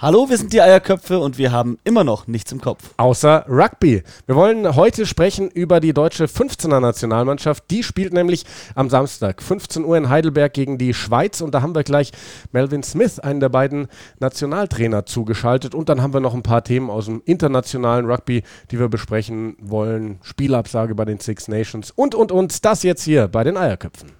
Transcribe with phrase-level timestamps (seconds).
[0.00, 2.94] Hallo, wir sind die Eierköpfe und wir haben immer noch nichts im Kopf.
[2.98, 4.04] Außer Rugby.
[4.26, 7.64] Wir wollen heute sprechen über die deutsche 15er Nationalmannschaft.
[7.72, 8.44] Die spielt nämlich
[8.76, 12.12] am Samstag 15 Uhr in Heidelberg gegen die Schweiz und da haben wir gleich
[12.52, 13.88] Melvin Smith, einen der beiden
[14.20, 18.78] Nationaltrainer, zugeschaltet und dann haben wir noch ein paar Themen aus dem internationalen Rugby, die
[18.78, 20.20] wir besprechen wollen.
[20.22, 24.12] Spielabsage bei den Six Nations und und und das jetzt hier bei den Eierköpfen.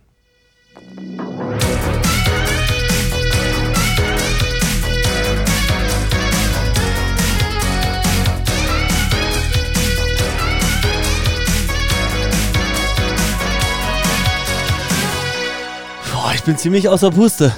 [16.38, 17.52] Ich bin ziemlich außer Puste.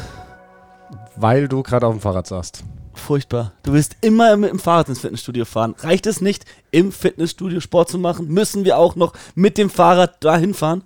[1.15, 2.65] Weil du gerade auf dem Fahrrad saßt.
[2.95, 3.53] Furchtbar.
[3.63, 5.75] Du willst immer mit dem Fahrrad ins Fitnessstudio fahren.
[5.81, 8.29] Reicht es nicht, im Fitnessstudio Sport zu machen?
[8.29, 10.83] Müssen wir auch noch mit dem Fahrrad dahin fahren?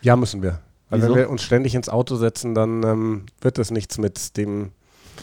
[0.00, 0.60] Ja, müssen wir.
[0.88, 1.10] Weil Wieso?
[1.10, 4.72] wenn wir uns ständig ins Auto setzen, dann ähm, wird das nichts mit dem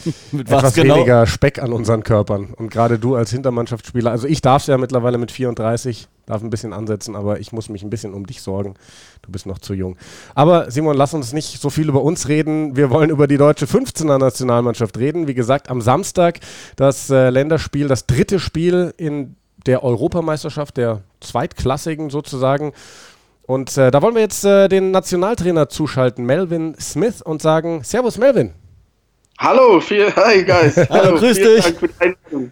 [0.31, 2.53] Mit etwas weniger Speck an unseren Körpern.
[2.55, 6.49] Und gerade du als Hintermannschaftsspieler, also ich darf es ja mittlerweile mit 34, darf ein
[6.49, 8.75] bisschen ansetzen, aber ich muss mich ein bisschen um dich sorgen.
[9.21, 9.97] Du bist noch zu jung.
[10.35, 12.75] Aber Simon, lass uns nicht so viel über uns reden.
[12.75, 15.27] Wir wollen über die deutsche 15er Nationalmannschaft reden.
[15.27, 16.39] Wie gesagt, am Samstag
[16.75, 22.73] das äh, Länderspiel, das dritte Spiel in der Europameisterschaft, der zweitklassigen sozusagen.
[23.43, 28.17] Und äh, da wollen wir jetzt äh, den Nationaltrainer zuschalten, Melvin Smith, und sagen: Servus,
[28.17, 28.53] Melvin.
[29.41, 30.77] Hallo, viel, hi guys.
[30.91, 31.63] Hallo, grüß vielen dich.
[31.65, 32.51] Dank für die Einladung.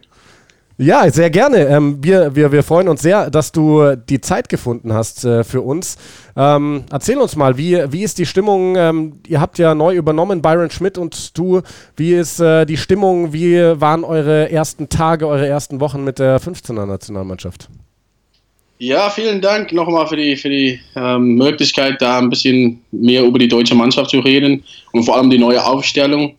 [0.80, 1.68] Ja, sehr gerne.
[1.68, 5.62] Ähm, wir, wir, wir freuen uns sehr, dass du die Zeit gefunden hast äh, für
[5.62, 5.98] uns.
[6.36, 8.76] Ähm, erzähl uns mal, wie, wie ist die Stimmung?
[8.76, 11.62] Ähm, ihr habt ja neu übernommen, Byron Schmidt und du.
[11.96, 13.34] Wie ist äh, die Stimmung?
[13.34, 17.70] Wie waren eure ersten Tage, eure ersten Wochen mit der 15er Nationalmannschaft?
[18.80, 23.38] Ja, vielen Dank nochmal für die, für die ähm, Möglichkeit, da ein bisschen mehr über
[23.38, 26.36] die deutsche Mannschaft zu reden und vor allem die neue Aufstellung.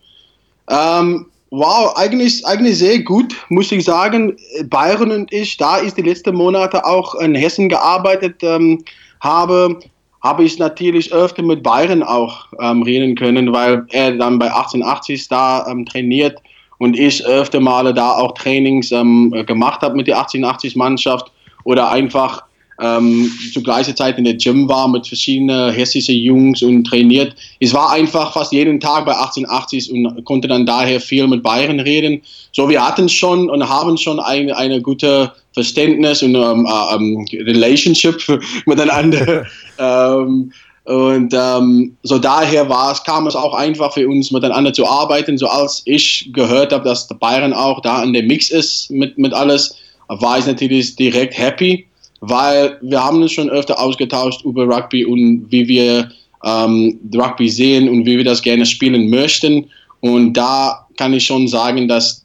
[0.70, 4.36] Ähm, wow, eigentlich, eigentlich sehr gut, muss ich sagen.
[4.66, 8.82] Bayern und ich, da ich die letzten Monate auch in Hessen gearbeitet ähm,
[9.20, 9.78] habe,
[10.22, 15.28] habe ich natürlich öfter mit Bayern auch ähm, reden können, weil er dann bei 1880
[15.28, 16.38] da ähm, trainiert
[16.78, 21.32] und ich öfter Male da auch Trainings ähm, gemacht habe mit der 1880-Mannschaft
[21.64, 22.42] oder einfach
[22.80, 27.34] ähm, zur gleichen Zeit in der Gym war mit verschiedenen hessischen Jungs und trainiert.
[27.60, 31.80] Es war einfach fast jeden Tag bei 1880 und konnte dann daher viel mit Bayern
[31.80, 32.22] reden.
[32.52, 38.16] So, wir hatten schon und haben schon eine, eine gute Verständnis und ähm, ähm, Relationship
[38.66, 39.46] miteinander.
[39.78, 40.52] ähm,
[40.84, 45.36] und ähm, so daher war es, kam es auch einfach für uns miteinander zu arbeiten.
[45.36, 49.32] So als ich gehört habe, dass Bayern auch da in der Mix ist mit, mit
[49.34, 49.76] alles,
[50.08, 51.86] war ich natürlich direkt happy,
[52.20, 56.10] weil wir haben uns schon öfter ausgetauscht über Rugby und wie wir
[56.44, 59.66] ähm, Rugby sehen und wie wir das gerne spielen möchten.
[60.00, 62.24] Und da kann ich schon sagen, dass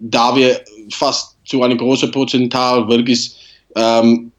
[0.00, 3.32] da, wir fast zu einem großen Prozental wirklich
[3.76, 4.30] ähm,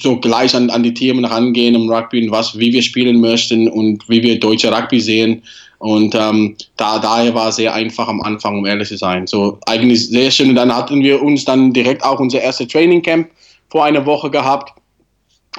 [0.00, 3.68] so gleich an, an die Themen rangehen im Rugby und was, wie wir spielen möchten
[3.68, 5.42] und wie wir deutsche Rugby sehen.
[5.78, 9.26] Und ähm, da, daher war es sehr einfach am Anfang, um ehrlich zu sein.
[9.26, 10.50] So eigentlich sehr schön.
[10.50, 13.28] Und dann hatten wir uns dann direkt auch unser erstes Training Camp
[13.72, 14.70] vor einer Woche gehabt.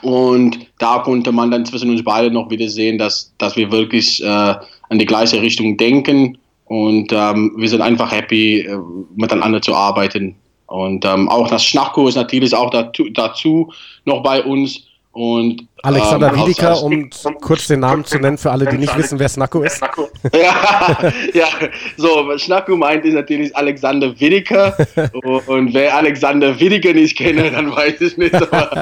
[0.04, 4.24] Und da konnte man dann zwischen uns beide noch wieder sehen, dass, dass wir wirklich
[4.24, 4.56] äh,
[4.90, 6.38] in die gleiche Richtung denken.
[6.66, 8.78] Und ähm, wir sind einfach happy, äh,
[9.16, 10.36] miteinander zu arbeiten.
[10.68, 13.72] Und ähm, auch das Schnacko ist natürlich auch dazu, dazu
[14.06, 14.84] noch bei uns.
[15.14, 17.08] Und, Alexander ähm, Wiedeker, um
[17.40, 19.80] kurz den Namen zu nennen für alle, die nicht wissen, wer Snacko ist.
[20.34, 20.98] ja,
[21.36, 21.48] ja,
[21.98, 24.76] so, Schnacko meint ist natürlich Alexander Wiedeker.
[25.46, 28.34] Und wer Alexander Wiedeker nicht kennt, dann weiß ich nicht.
[28.34, 28.82] Aber,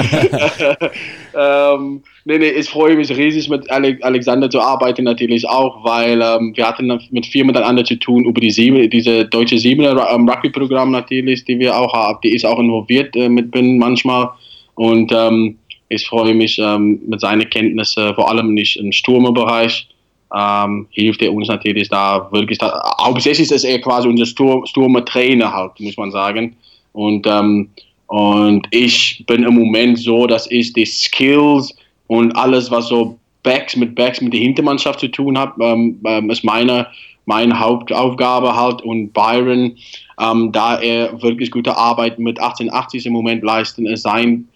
[1.76, 6.22] ähm, nee, nee, ich freue mich riesig mit Ale Alexander zu arbeiten, natürlich auch, weil
[6.22, 10.30] ähm, wir hatten mit viel miteinander zu tun über die Sieben, diese deutsche Siebener ähm,
[10.30, 12.20] Rugby-Programm natürlich, die wir auch haben.
[12.24, 14.30] Die ist auch involviert äh, mit bin manchmal.
[14.76, 15.58] Und ähm,
[15.92, 19.88] ich freue mich ähm, mit seinen Kenntnissen, vor allem nicht im Sturmbereich,
[20.36, 22.58] ähm, hilft er uns natürlich da wirklich.
[22.58, 26.56] Da, hauptsächlich ist er quasi unser Sturm, Sturmer-Trainer halt, muss man sagen.
[26.94, 27.70] Und, ähm,
[28.08, 31.76] und ich bin im Moment so, dass ich die Skills
[32.08, 36.30] und alles, was so Backs mit Backs mit der Hintermannschaft zu tun hat, ähm, ähm,
[36.30, 36.88] ist meine,
[37.26, 38.82] meine Hauptaufgabe halt.
[38.82, 39.76] Und Byron,
[40.22, 44.48] ähm, da er wirklich gute Arbeit mit 1880 im Moment leisten, ist sein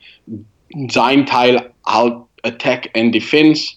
[0.90, 3.74] sein Teil halt Attack and Defense.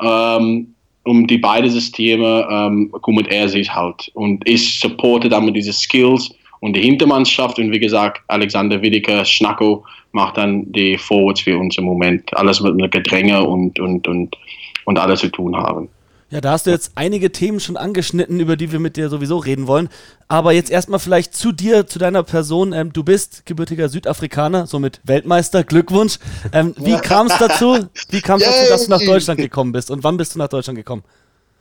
[0.00, 0.74] Ähm,
[1.06, 4.10] um die beiden Systeme ähm, kümmert er sich halt.
[4.14, 7.58] Und ich supporte damit diese Skills und die Hintermannschaft.
[7.58, 12.36] Und wie gesagt, Alexander Wiedeker, Schnacko macht dann die Forwards für uns im Moment.
[12.36, 14.36] Alles mit Gedränge und, und, und,
[14.84, 15.88] und alles zu tun haben.
[16.28, 19.38] Ja, da hast du jetzt einige Themen schon angeschnitten, über die wir mit dir sowieso
[19.38, 19.88] reden wollen.
[20.26, 22.72] Aber jetzt erstmal vielleicht zu dir, zu deiner Person.
[22.72, 25.62] Ähm, du bist gebürtiger Südafrikaner, somit Weltmeister.
[25.62, 26.18] Glückwunsch.
[26.52, 27.86] Ähm, wie kam es dazu?
[28.10, 29.88] Wie kam es dazu, dass du nach Deutschland gekommen bist?
[29.88, 31.04] Und wann bist du nach Deutschland gekommen?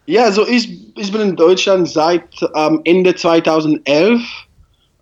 [0.08, 0.68] Ja, also ich,
[0.98, 2.24] ich bin in Deutschland seit
[2.56, 4.20] ähm, Ende 2011.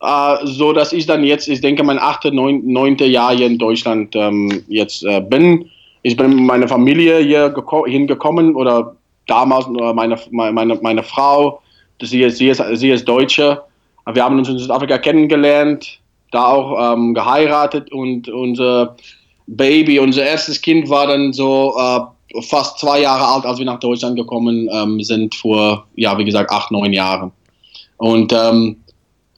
[0.01, 3.57] Äh, so dass ich dann jetzt, ich denke, mein achte, neun, neunte Jahr hier in
[3.57, 5.69] Deutschland ähm, jetzt äh, bin.
[6.01, 7.55] Ich bin mit meiner Familie hier
[7.85, 11.61] hingekommen oder damals meine, meine, meine Frau,
[12.01, 13.61] sie ist, sie, ist, sie ist Deutsche.
[14.11, 15.99] Wir haben uns in Südafrika kennengelernt,
[16.31, 18.95] da auch ähm, geheiratet und unser
[19.47, 23.79] Baby, unser erstes Kind war dann so äh, fast zwei Jahre alt, als wir nach
[23.79, 27.31] Deutschland gekommen ähm, sind, vor, ja, wie gesagt, acht, neun Jahren.
[27.97, 28.77] Und, ähm,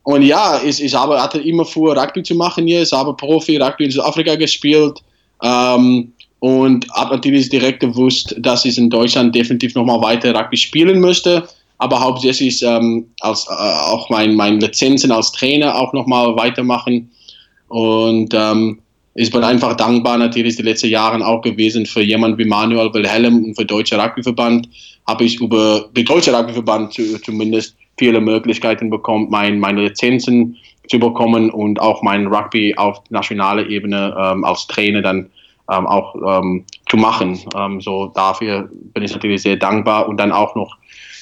[0.04, 2.84] und ja, ich, ich habe, hatte immer vor, Rugby zu machen hier.
[2.84, 5.04] Ich habe Profi-Rugby in Südafrika gespielt.
[5.42, 6.14] Ähm,
[6.46, 11.48] und habe natürlich direkt gewusst, dass ich in Deutschland definitiv nochmal weiter Rugby spielen möchte,
[11.80, 17.10] aber hauptsächlich ähm, als, äh, auch mein, mein Lizenzen als Trainer auch nochmal weitermachen.
[17.70, 18.78] Und ähm,
[19.16, 20.20] ich bin einfach dankbar.
[20.20, 24.70] Natürlich die letzten Jahre auch gewesen für jemanden wie Manuel Wilhelm und für Deutsche Rugbyverband.
[25.08, 30.58] Habe ich über den Deutsche Rugbyverband zu, zumindest viele Möglichkeiten bekommen, mein, meine Lizenzen
[30.90, 35.32] zu bekommen und auch mein Rugby auf nationaler Ebene ähm, als Trainer dann
[35.72, 37.40] ähm, auch ähm, zu machen.
[37.56, 40.78] Ähm, so dafür bin ich natürlich sehr dankbar und dann auch noch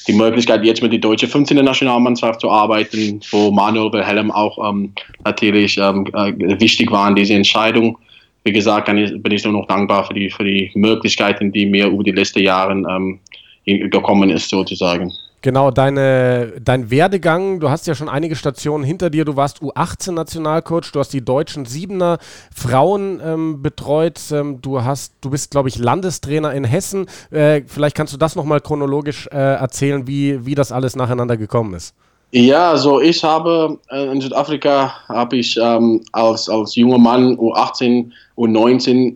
[0.08, 1.64] die Möglichkeit, jetzt mit der deutschen 15.
[1.64, 4.94] Nationalmannschaft zu arbeiten, wo Manuel Wilhelm auch ähm,
[5.24, 7.98] natürlich ähm, äh, wichtig war in dieser Entscheidung.
[8.44, 12.04] Wie gesagt, bin ich nur noch dankbar für die, für die Möglichkeiten, die mir über
[12.04, 13.20] die letzten Jahre ähm,
[13.66, 15.10] gekommen ist, sozusagen.
[15.44, 19.26] Genau, deine, dein Werdegang, du hast ja schon einige Stationen hinter dir.
[19.26, 22.18] Du warst U18-Nationalcoach, du hast die deutschen Siebener
[22.56, 24.22] Frauen ähm, betreut.
[24.32, 27.08] Ähm, du, hast, du bist, glaube ich, Landestrainer in Hessen.
[27.30, 31.74] Äh, vielleicht kannst du das nochmal chronologisch äh, erzählen, wie, wie das alles nacheinander gekommen
[31.74, 31.94] ist.
[32.32, 38.12] Ja, also ich habe äh, in Südafrika habe ich ähm, als, als junger Mann U18,
[38.38, 39.16] U19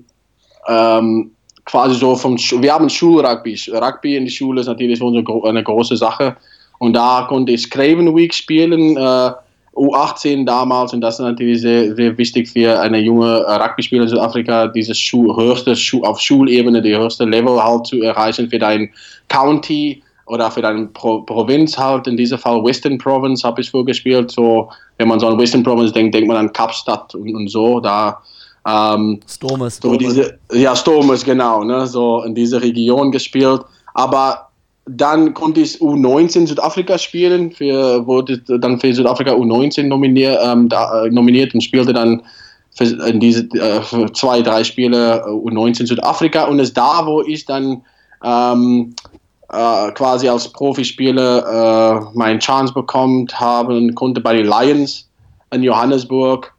[0.67, 1.31] ähm,
[1.67, 3.55] quasi so vom, wir haben Schulrugby.
[3.73, 6.35] Rugby in der Schule ist natürlich eine große Sache.
[6.79, 9.31] Und da konnte ich Craven Week spielen, äh,
[9.75, 10.93] U18 damals.
[10.93, 15.35] Und das ist natürlich sehr, sehr wichtig für eine junge Rugby-Spieler in Südafrika, dieses Schu
[15.35, 18.89] höchste Schu auf Schulebene, die höchste Level halt zu erreichen für dein
[19.27, 22.07] County oder für deine Pro Provinz halt.
[22.07, 24.31] In diesem Fall Western Province habe ich vorgespielt.
[24.31, 27.79] So, wenn man so an Western Province denkt, denkt man an Kapstadt und, und so.
[27.79, 28.21] Da
[28.67, 29.79] ähm, Stormes.
[29.81, 33.61] So diese, ja, Stormes, genau, ne, so in dieser Region gespielt.
[33.93, 34.49] Aber
[34.85, 41.05] dann konnte ich U19 Südafrika spielen, für, wurde dann für Südafrika U19 nominiert, ähm, da,
[41.05, 42.21] äh, nominiert und spielte dann
[42.75, 47.21] für, in diese äh, für zwei, drei Spiele äh, U19 Südafrika und es da, wo
[47.21, 47.81] ich dann
[48.23, 48.93] ähm,
[49.49, 55.09] äh, quasi als Profispieler äh, meinen Chance bekommen habe und konnte bei den Lions
[55.51, 56.53] in Johannesburg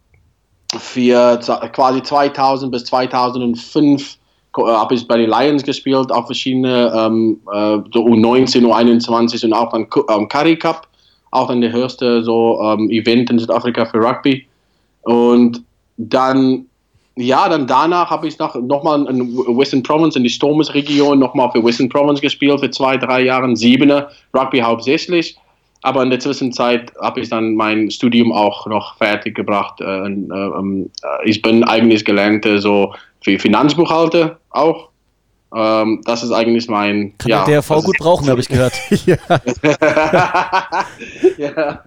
[0.76, 1.38] für
[1.72, 4.18] quasi 2000 bis 2005
[4.56, 9.52] äh, habe ich bei den Lions gespielt, auch verschiedene ähm, äh, so U19, U21 und
[9.52, 10.88] auch dann ähm, Curry Cup,
[11.30, 14.46] auch dann der höchste so ähm, Event in Südafrika für Rugby.
[15.02, 15.62] Und
[15.96, 16.66] dann,
[17.16, 21.50] ja, dann danach habe ich noch, noch mal in Western Province, in die Stormes-Region, nochmal
[21.52, 25.36] für Western Province gespielt, für zwei, drei Jahre, Siebener, Rugby hauptsächlich.
[25.82, 29.80] Aber in der Zwischenzeit habe ich dann mein Studium auch noch fertig gebracht.
[29.80, 34.88] Äh, äh, ähm, äh, ich bin eigentlich gelernter so für Finanzbuchhalter auch.
[35.54, 37.14] Ähm, das ist eigentlich mein.
[37.18, 38.74] Kann ja, der DRV gut brauchen, habe ich gehört.
[39.06, 39.16] ja.
[41.38, 41.82] ja.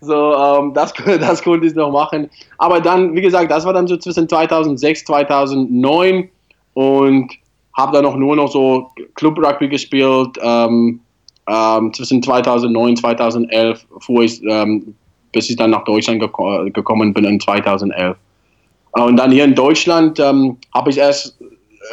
[0.00, 2.28] So, ähm, das, das konnte ich noch machen.
[2.58, 6.28] Aber dann, wie gesagt, das war dann so zwischen 2006, 2009
[6.74, 7.32] und
[7.76, 10.36] habe dann noch nur noch so Club Rugby gespielt.
[10.40, 11.00] Ähm,
[11.48, 14.94] ähm, zwischen 2009 und 2011 fuhr ich, ähm,
[15.32, 18.16] bis ich dann nach Deutschland geko gekommen bin in 2011.
[18.92, 21.36] Und dann hier in Deutschland ähm, habe ich erst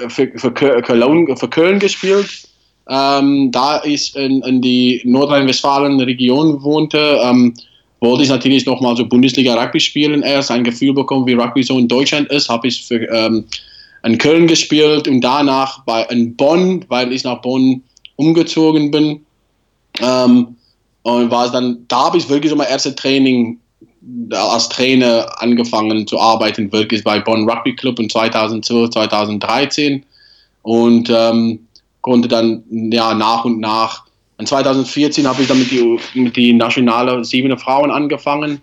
[0.02, 2.48] äh, für, für, Köln, für Köln gespielt.
[2.90, 7.54] Ähm, da ich in, in die Nordrhein-Westfalen-Region wohnte, ähm,
[8.00, 10.24] wollte ich natürlich nochmal so Bundesliga Rugby spielen.
[10.24, 12.50] Erst ein Gefühl bekommen, wie Rugby so in Deutschland ist.
[12.50, 13.46] Habe ich für, ähm,
[14.04, 17.84] in Köln gespielt und danach bei, in Bonn, weil ich nach Bonn
[18.16, 19.22] umgezogen bin.
[20.00, 20.56] Ähm,
[21.04, 23.60] und war dann, da habe ich wirklich so mein erstes Training
[24.32, 30.04] als Trainer angefangen zu arbeiten, wirklich bei Bonn Rugby Club in 2012, 2013
[30.64, 31.60] und ähm,
[32.02, 34.06] konnte dann ja nach und nach.
[34.40, 38.60] In 2014 habe ich dann mit die, mit die nationale Siebener Frauen angefangen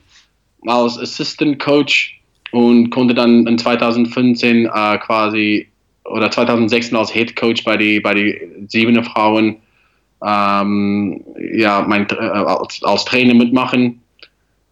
[0.67, 2.21] als Assistant Coach
[2.51, 5.69] und konnte dann in 2015 äh, quasi
[6.05, 9.57] oder 2016 als Head Coach bei die bei die Siebener Frauen
[10.25, 14.03] ähm, ja, mein, äh, als, als Trainer mitmachen.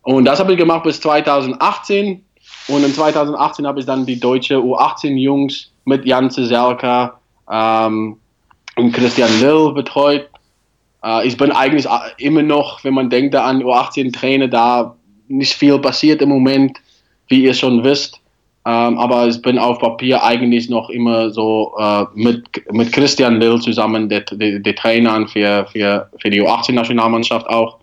[0.02, 2.22] Und das habe ich gemacht bis 2018.
[2.68, 7.18] Und in 2018 habe ich dann die deutsche U18-Jungs mit Jan Zelka
[7.50, 8.16] ähm,
[8.76, 10.28] und Christian Lill betreut.
[11.04, 11.86] Äh, ich bin eigentlich
[12.18, 14.96] immer noch, wenn man denkt an U18-Trainer, da
[15.28, 16.78] nicht viel passiert im Moment,
[17.28, 18.20] wie ihr schon wisst.
[18.66, 23.61] Ähm, aber ich bin auf Papier eigentlich noch immer so äh, mit, mit Christian Lill
[23.61, 27.78] zusammen, der, der, der Trainer für, für, für die U18-Nationalmannschaft auch.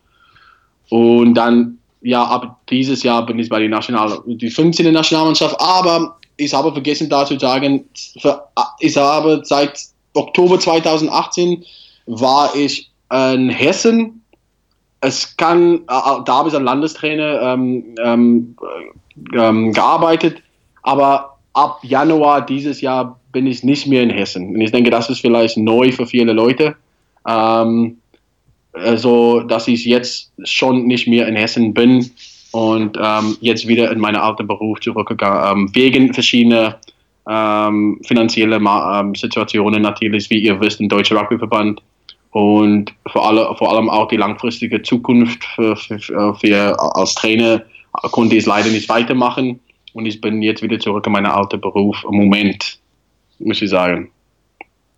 [0.90, 4.92] Und dann, ja, ab dieses Jahr bin ich bei der National, die 15.
[4.92, 5.56] Nationalmannschaft.
[5.62, 7.86] Aber ich habe vergessen da zu sagen,
[8.20, 8.44] für,
[8.80, 9.80] ich habe seit
[10.14, 11.64] Oktober 2018
[12.08, 14.22] war ich in Hessen.
[15.00, 18.58] Es kann, äh, da habe ich als Landestrainer ähm, ähm,
[19.34, 20.42] ähm, gearbeitet
[20.84, 24.54] aber ab Januar dieses Jahr bin ich nicht mehr in Hessen.
[24.54, 26.76] Und ich denke, das ist vielleicht neu für viele Leute.
[27.28, 27.98] Ähm,
[28.74, 32.12] also, dass ich jetzt schon nicht mehr in Hessen bin
[32.52, 36.80] und ähm, jetzt wieder in meinen alten Beruf zurückgegangen, ähm, wegen verschiedener
[37.28, 41.82] ähm, finanzielle ähm, Situationen natürlich, wie ihr wisst, im Deutschen Rugbyverband
[42.32, 46.00] und vor, alle, vor allem auch die langfristige Zukunft für, für,
[46.36, 47.62] für, als Trainer
[48.12, 49.60] konnte ich es leider nicht weitermachen
[49.94, 52.80] und ich bin jetzt wieder zurück in meinen alten Beruf im Moment,
[53.40, 54.12] muss ich sagen.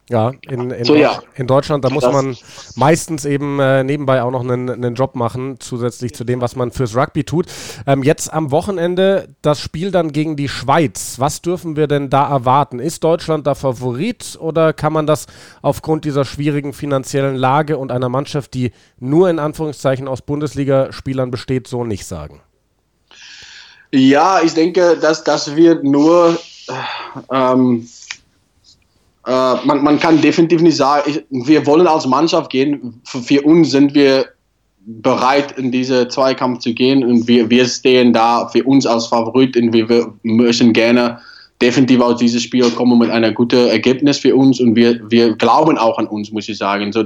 [0.07, 1.23] Ja, in, in, so, ja.
[1.33, 2.37] in Deutschland, da muss das man
[2.75, 6.69] meistens eben äh, nebenbei auch noch einen, einen, Job machen, zusätzlich zu dem, was man
[6.69, 7.47] fürs Rugby tut.
[7.87, 11.15] Ähm, jetzt am Wochenende das Spiel dann gegen die Schweiz.
[11.17, 12.77] Was dürfen wir denn da erwarten?
[12.77, 15.25] Ist Deutschland da Favorit oder kann man das
[15.63, 21.67] aufgrund dieser schwierigen finanziellen Lage und einer Mannschaft, die nur in Anführungszeichen aus Bundesligaspielern besteht,
[21.67, 22.41] so nicht sagen?
[23.95, 26.37] Ja, ich denke, dass das wird nur.
[27.31, 27.87] Ähm,
[29.25, 32.99] äh, man, man kann definitiv nicht sagen, ich, wir wollen als Mannschaft gehen.
[33.05, 34.25] Für, für, uns sind wir
[34.85, 39.55] bereit, in diese Zweikampf zu gehen und wir, wir stehen da für uns als Favorit
[39.55, 41.19] und wir, wir möchten gerne
[41.61, 45.77] definitiv aus diesem Spiel kommen mit einem guten Ergebnis für uns und wir, wir glauben
[45.77, 46.91] auch an uns, muss ich sagen.
[46.91, 47.01] So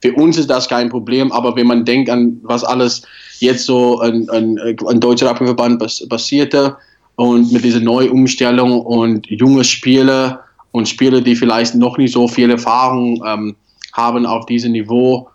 [0.00, 3.02] für uns ist das kein Problem, aber wenn man denkt an was alles
[3.42, 6.76] jetzt so ein, ein, ein deutscher Abwehrverband passierte
[7.16, 12.26] und mit dieser neuen Umstellung und junge Spieler und Spieler, die vielleicht noch nicht so
[12.26, 13.56] viel Erfahrung ähm,
[13.92, 15.28] haben auf diesem Niveau,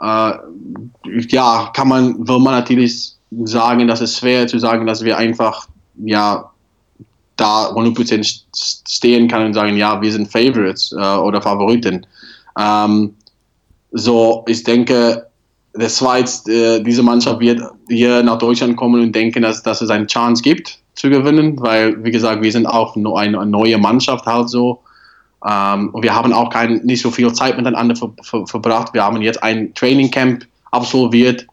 [0.00, 0.32] äh,
[1.28, 3.12] ja, kann man, will man natürlich
[3.44, 5.68] sagen, dass es schwer zu sagen, dass wir einfach
[6.04, 6.50] ja
[7.36, 8.42] da 100%
[8.88, 12.06] stehen kann und sagen, ja, wir sind Favorites äh, oder Favoriten.
[12.58, 13.14] Ähm,
[13.92, 15.26] so, ich denke,
[15.74, 19.90] der Schweiz, äh, diese Mannschaft wird hier nach Deutschland kommen und denken, dass, dass es
[19.90, 24.26] eine Chance gibt zu gewinnen, weil, wie gesagt, wir sind auch eine, eine neue Mannschaft
[24.26, 24.80] halt so.
[25.48, 28.92] Ähm, und wir haben auch kein, nicht so viel Zeit miteinander ver, ver, verbracht.
[28.92, 31.46] Wir haben jetzt ein Training Camp absolviert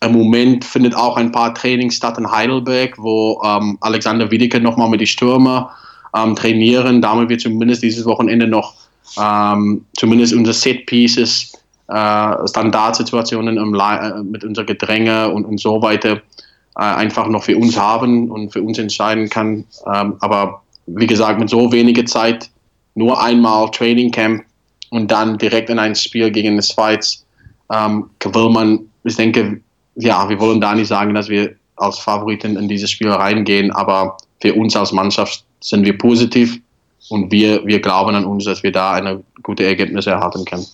[0.00, 4.88] im Moment findet auch ein paar Trainings statt in Heidelberg, wo ähm, Alexander Wiedeke nochmal
[4.88, 5.70] mit den Stürmer
[6.16, 7.02] ähm, trainieren.
[7.02, 8.74] Da haben wir zumindest dieses Wochenende noch
[9.20, 11.57] ähm, zumindest unsere Set-Pieces, äh,
[11.90, 16.20] Standardsituationen äh, mit unser Gedränge und, und so weiter
[16.76, 19.64] äh, einfach noch für uns haben und für uns entscheiden kann.
[19.92, 22.50] Ähm, aber wie gesagt, mit so weniger Zeit,
[22.94, 24.44] nur einmal Training Camp
[24.90, 27.24] und dann direkt in ein Spiel gegen die Schweiz,
[27.72, 29.60] ähm, will man, ich denke,
[29.96, 34.16] ja, wir wollen da nicht sagen, dass wir als Favoriten in dieses Spiel reingehen, aber
[34.40, 36.60] für uns als Mannschaft sind wir positiv
[37.08, 40.66] und wir, wir glauben an uns, dass wir da eine gute Ergebnisse erhalten können.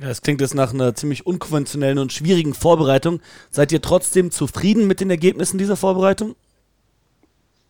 [0.00, 3.20] Ja, es klingt jetzt nach einer ziemlich unkonventionellen und schwierigen Vorbereitung.
[3.50, 6.36] Seid ihr trotzdem zufrieden mit den Ergebnissen dieser Vorbereitung?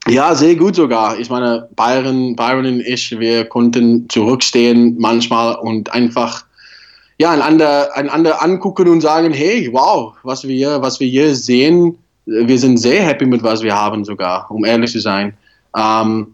[0.06, 1.18] Ja, sehr gut sogar.
[1.18, 6.44] Ich meine, Byron, Byron und ich, wir konnten zurückstehen manchmal und einfach
[7.18, 12.58] ja, einander, einander angucken und sagen, hey, wow, was wir, was wir hier sehen, wir
[12.58, 15.36] sind sehr happy mit was wir haben sogar, um ehrlich zu sein.
[15.76, 16.28] Ähm,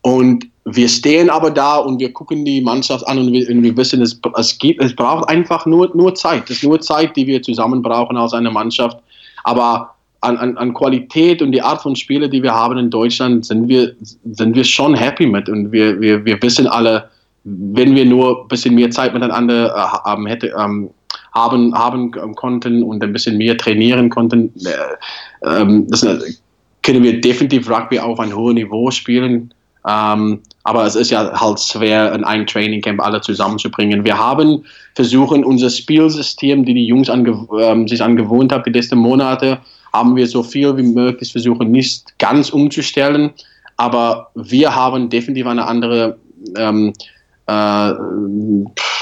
[0.00, 3.76] und wir stehen aber da und wir gucken die Mannschaft an und wir, und wir
[3.76, 6.44] wissen, es, es, gibt, es braucht einfach nur, nur Zeit.
[6.44, 8.98] Es ist nur Zeit, die wir zusammen brauchen als eine Mannschaft.
[9.44, 13.44] Aber an, an, an Qualität und die Art von Spiele, die wir haben in Deutschland,
[13.44, 15.50] sind wir, sind wir schon happy mit.
[15.50, 17.10] Und wir, wir, wir wissen alle,
[17.44, 20.88] wenn wir nur ein bisschen mehr Zeit miteinander äh, haben, hätte, ähm,
[21.34, 26.06] haben, haben konnten und ein bisschen mehr trainieren konnten, äh, ähm, das,
[26.82, 29.52] können wir definitiv Rugby auf ein hohes Niveau spielen.
[29.86, 34.04] Ähm, aber es ist ja halt schwer, in einem Trainingcamp alle zusammenzubringen.
[34.04, 34.64] Wir haben
[34.94, 39.58] versucht, unser Spielsystem, die die Jungs ange ähm, sich angewohnt haben, die letzten Monate,
[39.92, 43.30] haben wir so viel wie möglich versucht, nicht ganz umzustellen.
[43.76, 46.16] Aber wir haben definitiv eine andere
[46.56, 46.92] ähm,
[47.46, 47.92] äh,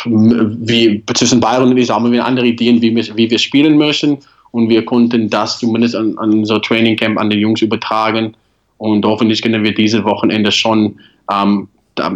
[0.05, 4.19] wie zwischen Bayern und ich haben wir andere Ideen, wie wir, wie wir spielen möchten
[4.51, 8.35] und wir konnten das zumindest an, an unser Training Camp an die Jungs übertragen
[8.83, 10.99] und hoffentlich können wir dieses Wochenende schon
[11.33, 11.69] ähm,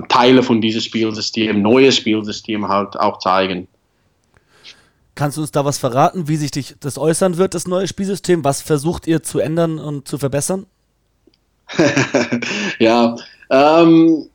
[0.08, 3.68] Teile von diesem Spielsystem, neues Spielsystem halt auch zeigen.
[5.14, 8.42] Kannst du uns da was verraten, wie sich das äußern wird, das neue Spielsystem?
[8.42, 10.66] Was versucht ihr zu ändern und zu verbessern?
[12.80, 13.14] ja,
[13.50, 14.26] ähm,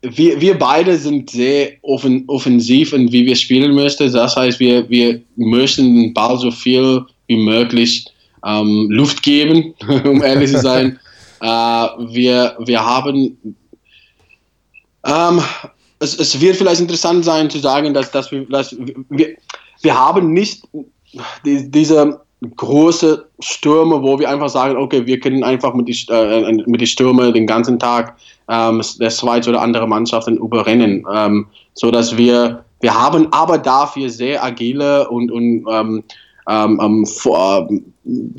[0.00, 4.10] wir, wir beide sind sehr offen, offensiv in wie wir spielen möchten.
[4.10, 8.06] Das heißt, wir, wir möchten den Ball so viel wie möglich
[8.46, 10.98] ähm, Luft geben, um ehrlich zu sein.
[11.40, 13.38] äh, wir, wir haben
[15.04, 15.40] ähm,
[16.00, 18.76] es, es, wird vielleicht interessant sein zu sagen, dass, dass, wir, dass
[19.08, 19.36] wir,
[19.82, 20.62] wir haben nicht
[21.44, 22.20] die, diese
[22.56, 26.86] große Stürme, wo wir einfach sagen, okay, wir können einfach mit die, äh, mit die
[26.86, 28.16] Stürme den ganzen Tag
[28.48, 34.08] ähm, der zweite oder andere Mannschaften überrennen, ähm, so dass wir wir haben aber dafür
[34.08, 36.04] sehr agile und, und ähm,
[36.48, 37.68] ähm, ähm for,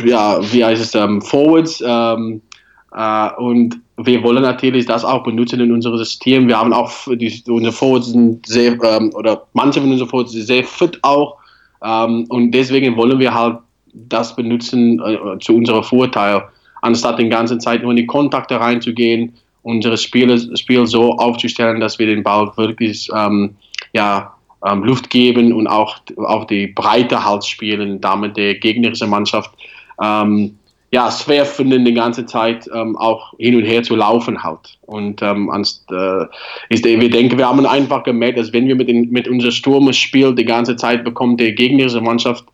[0.06, 2.40] ja, wie heißt es, ähm, Forwards äh,
[2.92, 6.48] und wir wollen natürlich das auch benutzen in unserem System.
[6.48, 8.16] Wir haben auch die, unsere Forwards
[8.46, 8.78] sehr
[9.14, 11.38] oder manche von unseren Forwards sind sehr fit auch
[11.82, 13.60] und deswegen wollen wir halt
[13.94, 16.44] das benutzen äh, zu unserem Vorteil,
[16.82, 22.00] anstatt den ganzen Zeit nur in die Kontakte reinzugehen, unsere Spiele, Spiel so aufzustellen, dass
[22.00, 23.56] wir den Ball wirklich ähm,
[23.94, 24.34] ja,
[24.66, 29.52] ähm, Luft geben und auch, auch die Breite halt spielen, damit die gegnerische Mannschaft
[30.02, 30.58] ähm,
[30.92, 34.78] ja, schwer finden, die ganze Zeit ähm, auch hin und her zu laufen halt.
[34.88, 36.26] Und ähm, anst, äh,
[36.70, 39.94] ist, wir denken, wir haben einfach gemerkt, dass wenn wir mit, den, mit unserem Sturm
[39.94, 42.46] spielen, die ganze Zeit bekommt die gegnerische Mannschaft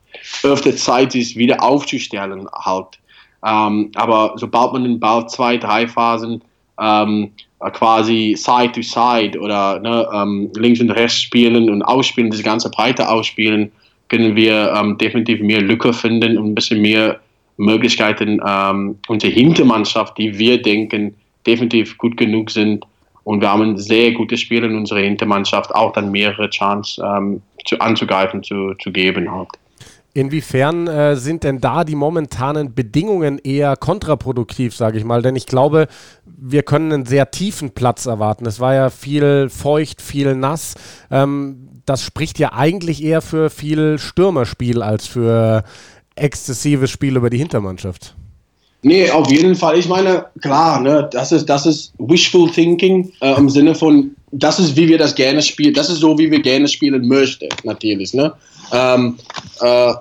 [0.43, 2.99] öfter Zeit, sich wieder aufzustellen halt.
[3.45, 6.41] Ähm, aber sobald man den Ball zwei, drei Phasen
[6.81, 7.31] ähm,
[7.71, 12.69] quasi Side to Side oder ne, ähm, links und rechts spielen und ausspielen, diese ganze
[12.69, 13.71] Breite ausspielen,
[14.09, 17.19] können wir ähm, definitiv mehr Lücke finden und ein bisschen mehr
[17.57, 22.85] Möglichkeiten, ähm, unsere Hintermannschaft, die wir denken, definitiv gut genug sind.
[23.23, 27.79] Und wir haben sehr gute Spiele in unserer Hintermannschaft, auch dann mehrere Chancen ähm, zu,
[27.79, 29.31] anzugreifen, zu, zu geben.
[29.31, 29.49] Halt.
[30.13, 35.21] Inwiefern äh, sind denn da die momentanen Bedingungen eher kontraproduktiv, sage ich mal?
[35.21, 35.87] Denn ich glaube,
[36.25, 38.45] wir können einen sehr tiefen Platz erwarten.
[38.45, 40.75] Es war ja viel feucht, viel nass.
[41.11, 45.63] Ähm, das spricht ja eigentlich eher für viel Stürmerspiel als für
[46.15, 48.15] exzessives Spiel über die Hintermannschaft.
[48.81, 49.79] Nee, auf jeden Fall.
[49.79, 54.59] Ich meine, klar, ne, das ist, das ist wishful thinking äh, im Sinne von, das
[54.59, 58.13] ist, wie wir das gerne spielen, das ist so, wie wir gerne spielen möchten, natürlich.
[58.13, 58.31] Ne?
[58.71, 59.17] Ähm,
[59.61, 59.93] äh,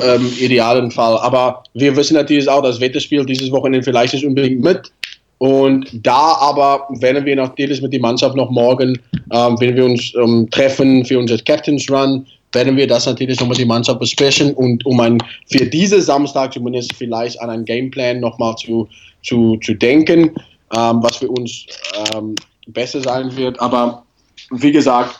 [0.00, 1.18] ähm, idealen Fall.
[1.18, 4.92] Aber wir wissen natürlich auch, das Wetter spielt dieses Wochenende vielleicht nicht unbedingt mit.
[5.38, 8.98] Und da aber werden wir natürlich mit der Mannschaft noch morgen,
[9.32, 13.48] ähm, wenn wir uns ähm, treffen für unser Captain's Run, werden wir das natürlich noch
[13.48, 18.20] mit der Mannschaft besprechen und um ein, für diese Samstag zumindest vielleicht an einen Gameplan
[18.20, 18.88] nochmal zu,
[19.22, 20.30] zu, zu denken,
[20.74, 21.66] ähm, was für uns
[22.14, 22.34] ähm,
[22.68, 23.60] besser sein wird.
[23.60, 24.04] Aber
[24.50, 25.18] wie gesagt,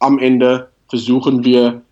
[0.00, 1.82] am Ende versuchen wir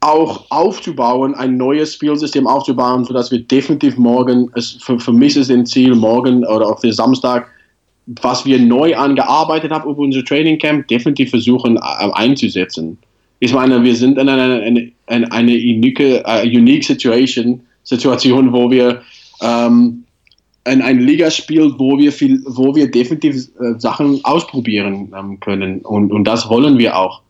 [0.00, 5.50] auch aufzubauen, ein neues Spielsystem aufzubauen, sodass wir definitiv morgen, es, für, für mich ist
[5.50, 7.48] ein Ziel, morgen oder auch für Samstag,
[8.22, 11.80] was wir neu angearbeitet haben über unser Training Camp, definitiv versuchen äh,
[12.12, 12.96] einzusetzen.
[13.40, 19.02] Ich meine, wir sind in einer eine, eine, unique, uh, unique situation, Situation, wo wir
[19.40, 20.04] ähm,
[20.66, 25.80] in eine Liga spielen, wo wir viel, wo wir definitiv äh, Sachen ausprobieren ähm, können
[25.80, 27.22] und, und das wollen wir auch.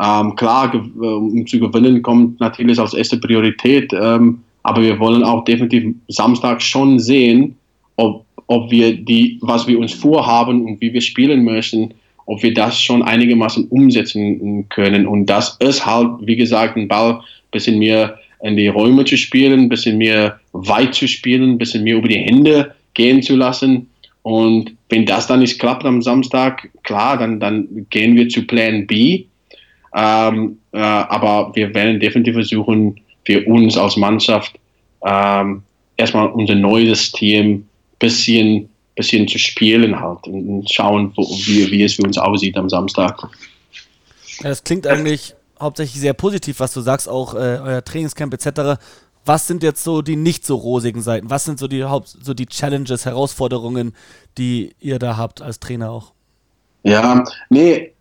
[0.00, 5.44] Ähm, klar, um zu gewinnen kommt natürlich als erste Priorität, ähm, aber wir wollen auch
[5.44, 7.54] definitiv Samstag schon sehen,
[7.96, 11.94] ob, ob wir die, was wir uns vorhaben und wie wir spielen möchten,
[12.26, 15.06] ob wir das schon einigermaßen umsetzen können.
[15.06, 19.16] Und das ist halt, wie gesagt, ein Ball ein bisschen mehr in die Räume zu
[19.16, 23.36] spielen, ein bisschen mehr weit zu spielen, ein bisschen mehr über die Hände gehen zu
[23.36, 23.88] lassen.
[24.22, 28.86] Und wenn das dann nicht klappt am Samstag, klar, dann, dann gehen wir zu Plan
[28.86, 29.24] B
[29.94, 34.58] ähm, äh, aber wir werden definitiv versuchen, für uns als Mannschaft
[35.06, 35.62] ähm,
[35.96, 37.66] erstmal unser neues Team
[38.00, 42.68] bisschen bisschen zu spielen halt und schauen, wo, wie, wie es für uns aussieht am
[42.68, 43.28] Samstag.
[44.40, 48.80] Ja, das klingt eigentlich hauptsächlich sehr positiv, was du sagst, auch äh, euer Trainingscamp etc.
[49.24, 51.30] Was sind jetzt so die nicht so rosigen Seiten?
[51.30, 53.94] Was sind so die Haupt so die Challenges, Herausforderungen,
[54.36, 56.12] die ihr da habt als Trainer auch?
[56.82, 57.94] Ja, nee,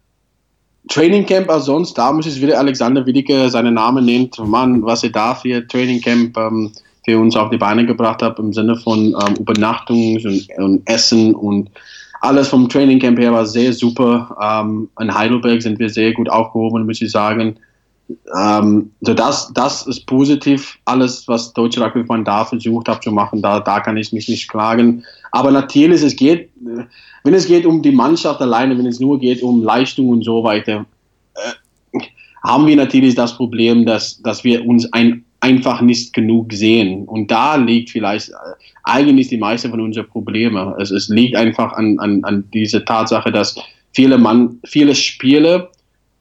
[0.89, 4.37] Training Camp als sonst, da muss es wieder Alexander Widicke seinen Namen nennt.
[4.39, 6.73] Mann, was er da für Training Camp ähm,
[7.05, 11.35] für uns auf die Beine gebracht hat, im Sinne von ähm, Übernachtung und, und, Essen
[11.35, 11.69] und
[12.21, 14.37] alles vom Training Camp her war sehr super.
[14.41, 17.57] Ähm, in Heidelberg sind wir sehr gut aufgehoben, muss ich sagen.
[18.37, 20.77] Ähm, so das, das ist positiv.
[20.85, 24.49] Alles, was Deutsche Rugbyverband da versucht hat zu machen, da, da kann ich mich nicht
[24.49, 25.03] klagen.
[25.31, 26.49] Aber natürlich, es geht,
[27.23, 30.43] wenn es geht um die Mannschaft alleine, wenn es nur geht um Leistung und so
[30.43, 30.85] weiter,
[31.35, 31.99] äh,
[32.43, 37.03] haben wir natürlich das Problem, dass, dass wir uns ein, einfach nicht genug sehen.
[37.03, 38.33] Und da liegt vielleicht äh,
[38.85, 40.73] eigentlich die meiste von unseren Problemen.
[40.79, 43.55] Es, es liegt einfach an, an, an dieser Tatsache, dass
[43.91, 45.69] viele, Mann, viele Spiele,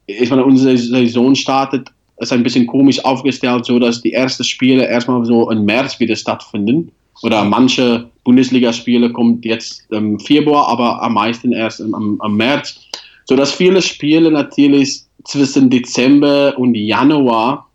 [0.06, 4.88] ich meine, unsere Saison startet, ist ein bisschen komisch aufgestellt, so dass die ersten Spiele
[4.88, 6.90] erstmal so im März wieder stattfinden.
[7.22, 12.80] Oder manche Bundesligaspiele kommen jetzt im Februar, aber am meisten erst im, im März.
[13.26, 17.68] So dass viele Spiele natürlich zwischen Dezember und Januar,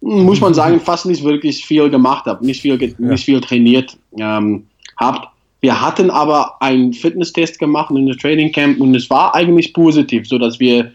[0.00, 4.66] muss man sagen, fast nicht wirklich viel gemacht habe, nicht viel, nicht viel trainiert ähm,
[4.96, 5.28] habt.
[5.60, 10.28] Wir hatten aber einen Fitnesstest gemacht in der Training Camp und es war eigentlich positiv,
[10.28, 10.92] so dass wir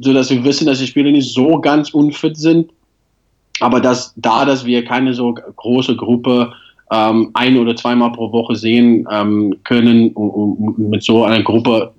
[0.00, 2.70] so dass wir wissen, dass die Spieler nicht so ganz unfit sind,
[3.60, 6.52] aber dass da, dass wir keine so große Gruppe
[6.90, 11.92] ähm, ein oder zweimal pro Woche sehen ähm, können, um, um, mit so einer Gruppe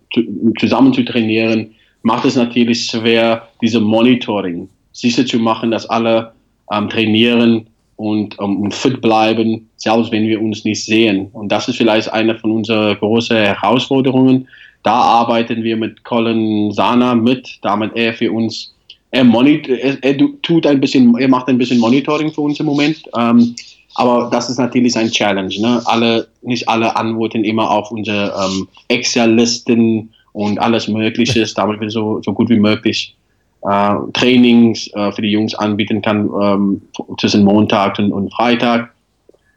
[0.59, 6.33] zusammen zu trainieren, macht es natürlich schwer, diese Monitoring sicher zu machen, dass alle
[6.71, 11.27] ähm, trainieren und, und fit bleiben, selbst wenn wir uns nicht sehen.
[11.34, 14.47] Und das ist vielleicht eine von unseren großen Herausforderungen,
[14.84, 18.73] da arbeiten wir mit Colin Sana mit, damit er für uns,
[19.12, 22.67] er, monitor, er, er tut ein bisschen, er macht ein bisschen Monitoring für uns im
[22.67, 23.01] Moment.
[23.17, 23.55] Ähm,
[23.95, 25.53] aber das ist natürlich ein Challenge.
[25.60, 25.82] Ne?
[25.86, 32.21] Alle, nicht alle antworten immer auf unsere ähm, Excel-Listen und alles Mögliche, damit wir so,
[32.23, 33.15] so gut wie möglich
[33.61, 36.81] Trainings äh, für die Jungs anbieten kann ähm,
[37.19, 38.91] zwischen Montag und, und Freitag.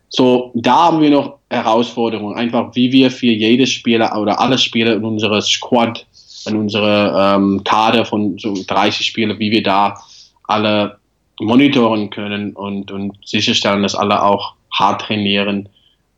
[0.08, 4.94] So, da haben wir noch Herausforderungen, einfach wie wir für jedes Spieler oder alle Spieler
[4.94, 6.06] in unserer Squad,
[6.46, 9.94] in unserer ähm, Kader von so 30 Spielern, wie wir da
[10.48, 10.98] alle
[11.40, 15.68] monitoren können und, und sicherstellen, dass alle auch hart trainieren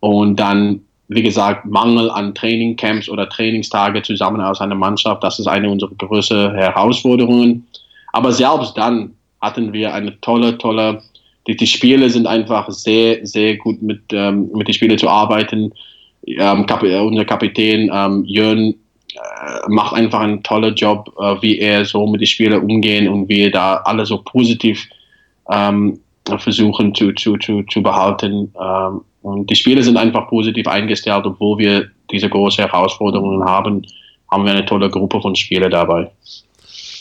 [0.00, 5.46] und dann, wie gesagt, Mangel an Trainingcamps oder Trainingstage zusammen aus einer Mannschaft, das ist
[5.46, 7.66] eine unserer größten Herausforderungen.
[8.12, 11.02] Aber selbst dann hatten wir eine tolle, tolle
[11.46, 15.72] die, die Spiele sind einfach sehr, sehr gut mit, ähm, mit den Spielen zu arbeiten.
[16.26, 18.74] Ähm, Kap unser Kapitän ähm, Jörn
[19.14, 23.28] äh, macht einfach einen tollen Job, äh, wie er so mit den Spielen umgehen und
[23.28, 24.88] wie er da alle so positiv
[25.50, 25.98] ähm,
[26.38, 28.52] versuchen zu, zu, zu, zu behalten.
[28.58, 33.87] Ähm, und die Spiele sind einfach positiv eingestellt, obwohl wir diese großen Herausforderungen haben,
[34.30, 36.10] haben wir eine tolle Gruppe von Spielern dabei.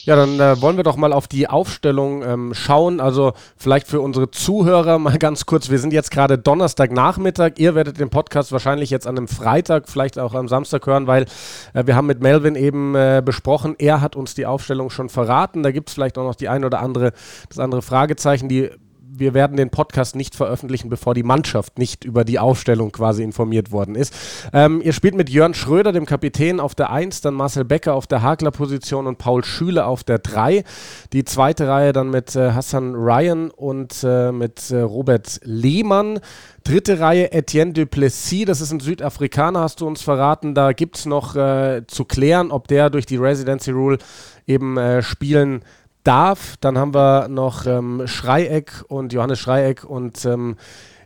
[0.06, 3.02] Ja, dann äh, wollen wir doch mal auf die Aufstellung ähm, schauen.
[3.02, 5.70] Also vielleicht für unsere Zuhörer mal ganz kurz.
[5.70, 7.54] Wir sind jetzt gerade Donnerstagnachmittag.
[7.58, 11.26] Ihr werdet den Podcast wahrscheinlich jetzt an einem Freitag, vielleicht auch am Samstag hören, weil
[11.74, 13.76] äh, wir haben mit Melvin eben äh, besprochen.
[13.80, 15.62] Er hat uns die Aufstellung schon verraten.
[15.62, 17.12] Da gibt es vielleicht auch noch die ein oder andere,
[17.50, 18.70] das andere Fragezeichen, die
[19.16, 23.72] wir werden den Podcast nicht veröffentlichen, bevor die Mannschaft nicht über die Aufstellung quasi informiert
[23.72, 24.14] worden ist.
[24.54, 28.08] Ähm, ihr spielt mit Jörn Schröder, dem Kapitän, auf der 1, dann Marcel Becker auf
[28.08, 30.64] der Hakler-Position und Paul Schüle auf der 3.
[31.14, 36.20] Die zweite Reihe dann mit äh, Hassan Ryan und äh, mit äh, Robert Lehmann.
[36.64, 40.56] Dritte Reihe Etienne Duplessis, das ist ein Südafrikaner, hast du uns verraten.
[40.56, 43.98] Da gibt es noch äh, zu klären, ob der durch die Residency Rule
[44.48, 45.70] eben äh, spielen kann
[46.04, 46.56] darf.
[46.60, 50.56] Dann haben wir noch ähm, Schreieck und Johannes Schreieck und ähm,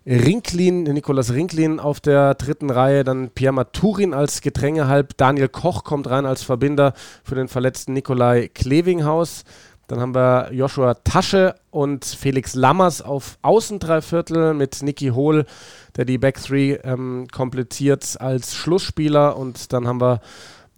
[0.05, 6.09] Rinklin, Nikolas Rinklin auf der dritten Reihe, dann Pierre Maturin als Gedrängehalb, Daniel Koch kommt
[6.09, 6.93] rein als Verbinder
[7.25, 9.43] für den verletzten Nikolai Klevinghaus.
[9.87, 15.45] Dann haben wir Joshua Tasche und Felix Lammers auf Außendreiviertel mit Nicky Hohl,
[15.95, 19.37] der die Back Three ähm, komplettiert als Schlussspieler.
[19.37, 20.19] Und dann haben wir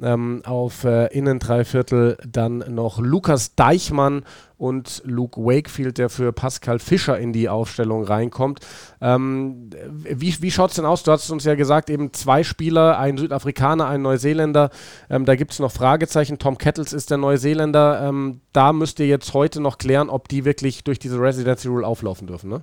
[0.02, 4.24] ähm, auf äh, Innen Dreiviertel dann noch Lukas Deichmann
[4.58, 8.60] und Luke Wakefield, der für Pascal Fischer in die Aufstellung reinkommt.
[9.02, 9.70] Ähm,
[10.04, 11.04] wie wie schaut es denn aus?
[11.04, 14.70] Du hast uns ja gesagt, eben zwei Spieler, ein Südafrikaner, ein Neuseeländer.
[15.10, 16.40] Ähm, da gibt es noch Fragezeichen.
[16.40, 18.02] Tom Kettles ist der Neuseeländer.
[18.08, 21.88] Ähm, da müsst ihr jetzt heute noch klären, ob die wirklich durch diese Residency Rule
[21.88, 22.62] auflaufen dürfen, ne?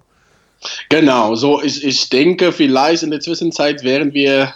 [0.88, 4.52] Genau, so ich, ich denke, vielleicht in der Zwischenzeit, während wir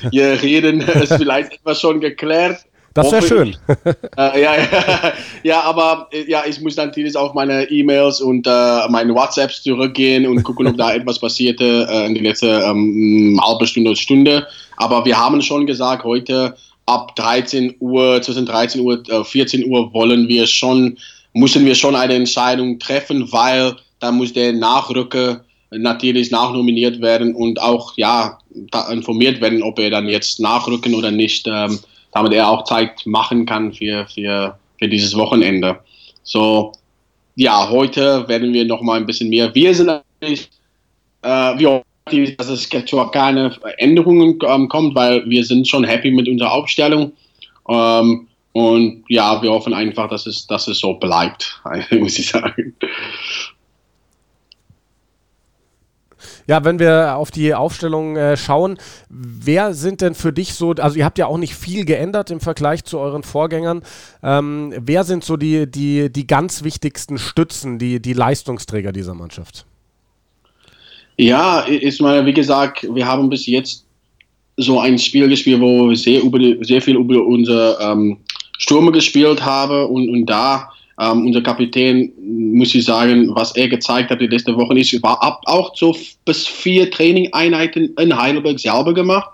[0.10, 2.64] hier reden, ist vielleicht etwas schon geklärt.
[2.94, 3.56] Das wäre schön.
[4.18, 5.12] äh, ja, ja,
[5.42, 10.26] ja, aber äh, ja, ich muss natürlich auf meine E-Mails und äh, meine WhatsApps zurückgehen
[10.26, 14.46] und gucken, ob da etwas passierte äh, in der letzten ähm, halbe Stunde oder Stunde.
[14.76, 16.54] Aber wir haben schon gesagt, heute
[16.86, 20.98] ab 13 Uhr, zwischen 13 Uhr, äh, 14 Uhr wollen wir schon,
[21.32, 27.60] müssen wir schon eine Entscheidung treffen, weil da muss der Nachrücker natürlich nachnominiert werden und
[27.62, 28.38] auch ja
[28.90, 31.78] informiert werden, ob er dann jetzt nachrücken oder nicht, ähm,
[32.12, 35.78] damit er auch Zeit machen kann für, für, für dieses Wochenende.
[36.24, 36.72] So,
[37.36, 39.54] ja, heute werden wir noch mal ein bisschen mehr.
[39.54, 40.50] Wir sind natürlich,
[41.22, 42.68] äh, wir hoffen, dass es
[43.12, 47.12] keine Änderungen ähm, kommt, weil wir sind schon happy mit unserer Aufstellung.
[47.68, 51.60] Ähm, und ja, wir hoffen einfach, dass es, dass es so bleibt,
[51.90, 52.74] muss ich sagen.
[56.46, 58.78] Ja, wenn wir auf die Aufstellung äh, schauen,
[59.08, 62.40] wer sind denn für dich so, also ihr habt ja auch nicht viel geändert im
[62.40, 63.82] Vergleich zu euren Vorgängern,
[64.22, 69.66] ähm, wer sind so die, die, die ganz wichtigsten Stützen, die, die Leistungsträger dieser Mannschaft?
[71.16, 73.84] Ja, ich meine, wie gesagt, wir haben bis jetzt
[74.56, 78.18] so ein Spiel gespielt, wo wir sehr, über sehr viel über unsere ähm,
[78.58, 80.71] Stürme gespielt haben und, und da
[81.02, 82.12] ähm, unser Kapitän,
[82.54, 85.96] muss ich sagen, was er gezeigt hat die letzten Wochen, ist, war ab, auch so
[86.24, 89.30] bis vier Trainingeinheiten in Heidelberg selber gemacht.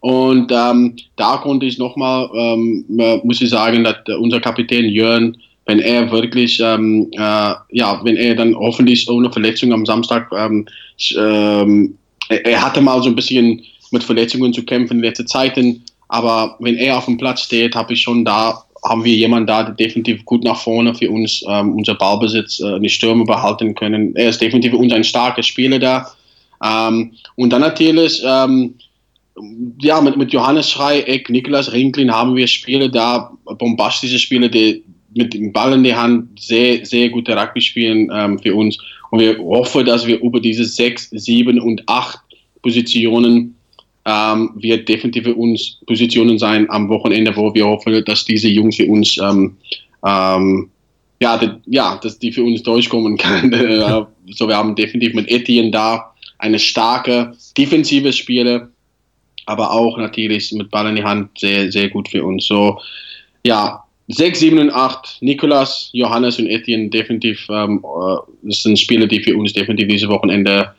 [0.00, 2.84] Und ähm, da konnte ich nochmal, ähm,
[3.22, 8.34] muss ich sagen, dass unser Kapitän Jörn, wenn er wirklich, ähm, äh, ja, wenn er
[8.34, 10.66] dann hoffentlich ohne Verletzung am Samstag, ähm,
[11.16, 11.96] ähm,
[12.28, 16.76] er, hatte mal so ein bisschen mit Verletzungen zu kämpfen in letzter Zeiten, aber wenn
[16.76, 20.24] er auf dem Platz steht, habe ich schon da haben wir jemanden da, der definitiv
[20.24, 24.14] gut nach vorne für uns ähm, unser Ballbesitz, äh, die Stürme behalten können.
[24.14, 26.10] Er ist definitiv uns ein starker Spieler da.
[26.62, 28.74] Ähm, und dann natürlich, ähm,
[29.80, 35.32] ja, mit, mit Johannes Schreieck, Niklas Rinklin haben wir Spiele da, bombastische Spiele, die mit
[35.32, 38.78] dem Ball in die Hand sehr, sehr gute Rugby spielen ähm, für uns.
[39.10, 42.18] Und wir hoffen, dass wir über diese sechs, sieben und acht
[42.62, 43.54] Positionen
[44.06, 48.76] ähm, wird definitiv für uns Positionen sein am Wochenende, wo wir hoffen, dass diese Jungs
[48.76, 49.56] für uns ähm,
[50.04, 50.70] ähm,
[51.20, 53.52] ja, die, ja, dass die für uns durchkommen können.
[54.30, 58.68] so, wir haben definitiv mit Etienne da eine starke defensive Spieler,
[59.46, 62.46] aber auch natürlich mit Ball in die Hand sehr, sehr gut für uns.
[62.46, 62.78] So,
[63.46, 69.06] ja, 6, 7 und 8, Nikolas, Johannes und Etienne definitiv, ähm, äh, das sind Spieler,
[69.06, 70.74] die für uns definitiv diese Wochenende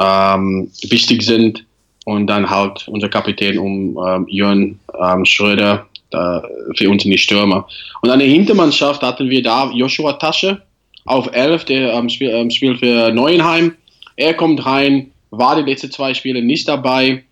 [0.00, 1.64] ähm, wichtig sind.
[2.10, 6.40] Und dann halt unser Kapitän um ähm, Jörn ähm, Schröder äh,
[6.76, 7.68] für uns in die Stürmer.
[8.02, 10.60] Und der Hintermannschaft hatten wir da Joshua Tasche
[11.04, 13.76] auf 11, der ähm, spiel, ähm, spielt für Neuenheim.
[14.16, 17.22] Er kommt rein, war die letzten zwei Spiele nicht dabei,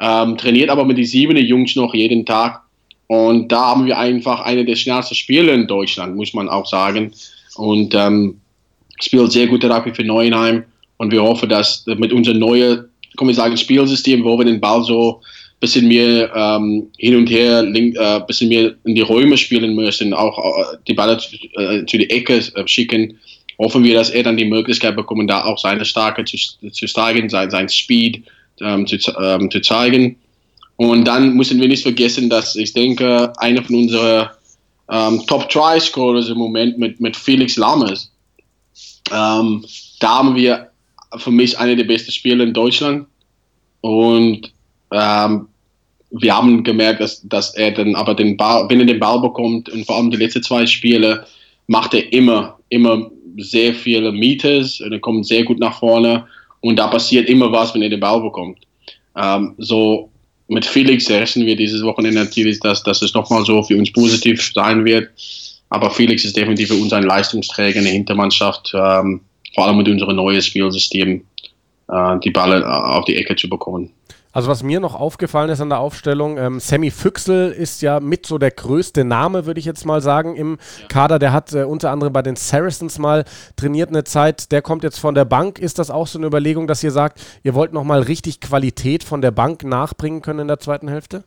[0.00, 2.60] ähm, trainiert aber mit den sieben Jungs noch jeden Tag.
[3.08, 7.12] Und da haben wir einfach eine der schnellsten Spiele in Deutschland, muss man auch sagen.
[7.56, 8.40] Und ähm,
[9.00, 10.62] spielt sehr gute Rugby für Neuenheim.
[10.98, 12.84] Und wir hoffen, dass mit unserer neuen
[13.18, 17.28] kann man sagen, Spielsystem, wo wir den Ball so ein bisschen mehr ähm, hin und
[17.28, 21.36] her, ein äh, bisschen mehr in die Räume spielen müssen, auch äh, die Bälle zu,
[21.60, 23.18] äh, zu die Ecke äh, schicken.
[23.58, 27.28] Hoffen wir, dass er dann die Möglichkeit bekommt, da auch seine Stärke zu, zu zeigen,
[27.28, 28.22] sein, sein Speed
[28.60, 30.16] ähm, zu, ähm, zu zeigen.
[30.76, 34.28] Und dann müssen wir nicht vergessen, dass ich denke, einer von unseren
[34.88, 38.12] ähm, Top-Try-Scorers im Moment mit, mit Felix Lammers,
[39.10, 39.64] ähm,
[39.98, 40.67] da haben wir
[41.16, 43.06] für mich einer der besten Spieler in Deutschland.
[43.80, 44.52] Und
[44.92, 45.48] ähm,
[46.10, 49.68] wir haben gemerkt, dass, dass er dann aber den Ball, wenn er den Ball bekommt
[49.68, 51.26] und vor allem die letzten zwei Spiele,
[51.66, 56.26] macht er immer, immer sehr viele Meters und er kommt sehr gut nach vorne
[56.60, 58.58] und da passiert immer was, wenn er den Ball bekommt.
[59.16, 60.10] Ähm, so
[60.48, 64.42] mit Felix rechnen wir dieses Wochenende natürlich, dass, dass es nochmal so für uns positiv
[64.54, 65.10] sein wird.
[65.68, 68.72] Aber Felix ist definitiv für uns ein Leistungsträger in der Hintermannschaft.
[68.74, 69.20] Ähm,
[69.58, 71.24] vor allem mit unserem neuen Spielsystem
[71.88, 73.90] äh, die Bälle äh, auf die Ecke zu bekommen.
[74.30, 78.24] Also was mir noch aufgefallen ist an der Aufstellung, ähm, Sammy Füchsel ist ja mit
[78.24, 80.86] so der größte Name, würde ich jetzt mal sagen, im ja.
[80.86, 81.18] Kader.
[81.18, 83.24] Der hat äh, unter anderem bei den Saracens mal
[83.56, 84.52] trainiert eine Zeit.
[84.52, 85.58] Der kommt jetzt von der Bank.
[85.58, 89.22] Ist das auch so eine Überlegung, dass ihr sagt, ihr wollt nochmal richtig Qualität von
[89.22, 91.24] der Bank nachbringen können in der zweiten Hälfte?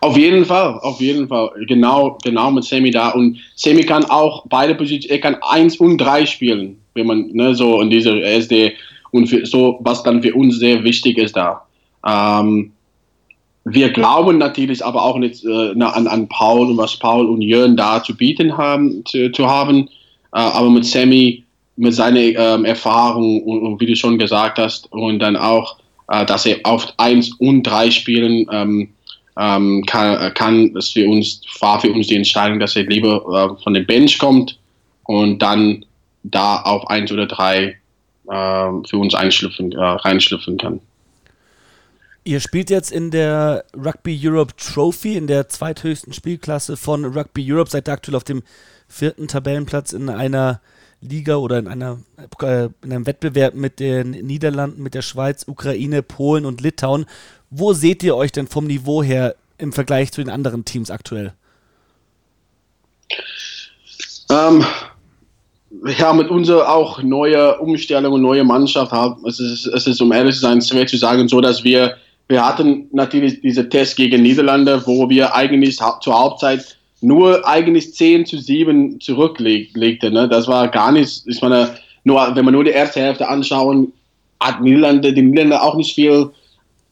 [0.00, 1.50] Auf jeden Fall, auf jeden Fall.
[1.68, 3.10] Genau, genau mit Sammy da.
[3.10, 7.54] Und Sammy kann auch beide Positionen, er kann eins und drei spielen wenn man ne,
[7.54, 8.72] so in dieser SD
[9.10, 11.62] und für, so, was dann für uns sehr wichtig ist da.
[12.06, 12.72] Ähm,
[13.64, 17.76] wir glauben natürlich aber auch nicht äh, an, an Paul und was Paul und Jörn
[17.76, 19.88] da zu bieten haben, zu, zu haben.
[20.32, 21.44] Äh, aber mit Sammy,
[21.76, 25.76] mit seiner ähm, Erfahrung und, und, wie du schon gesagt hast, und dann auch,
[26.08, 28.88] äh, dass er auf 1 und 3 Spielen ähm,
[29.38, 33.62] ähm, kann, kann, das für uns, war für uns die Entscheidung, dass er lieber äh,
[33.62, 34.58] von der Bench kommt
[35.04, 35.84] und dann
[36.22, 37.78] da auf eins oder drei
[38.28, 40.80] äh, für uns einschlüpfen, äh, reinschlüpfen kann.
[42.22, 47.70] Ihr spielt jetzt in der Rugby Europe Trophy, in der zweithöchsten Spielklasse von Rugby Europe,
[47.70, 48.42] seid aktuell auf dem
[48.88, 50.60] vierten Tabellenplatz in einer
[51.00, 51.98] Liga oder in, einer,
[52.42, 57.06] äh, in einem Wettbewerb mit den Niederlanden, mit der Schweiz, Ukraine, Polen und Litauen.
[57.48, 61.32] Wo seht ihr euch denn vom Niveau her im Vergleich zu den anderen Teams aktuell?
[64.30, 64.64] Ähm,
[65.98, 68.92] ja, mit unserer auch neue Umstellung und neue Mannschaft,
[69.26, 71.96] es ist, es ist, um ehrlich zu sein, schwer zu sagen, so dass wir,
[72.28, 78.26] wir hatten natürlich diese Test gegen Niederlande, wo wir eigentlich zur Hauptzeit nur eigentlich 10
[78.26, 80.10] zu 7 zurücklegte.
[80.10, 80.28] Ne?
[80.28, 81.70] Das war gar nicht, ich meine,
[82.04, 83.92] nur, wenn man nur die erste Hälfte anschauen,
[84.40, 86.30] hat Niederlande, die Niederlande auch nicht viel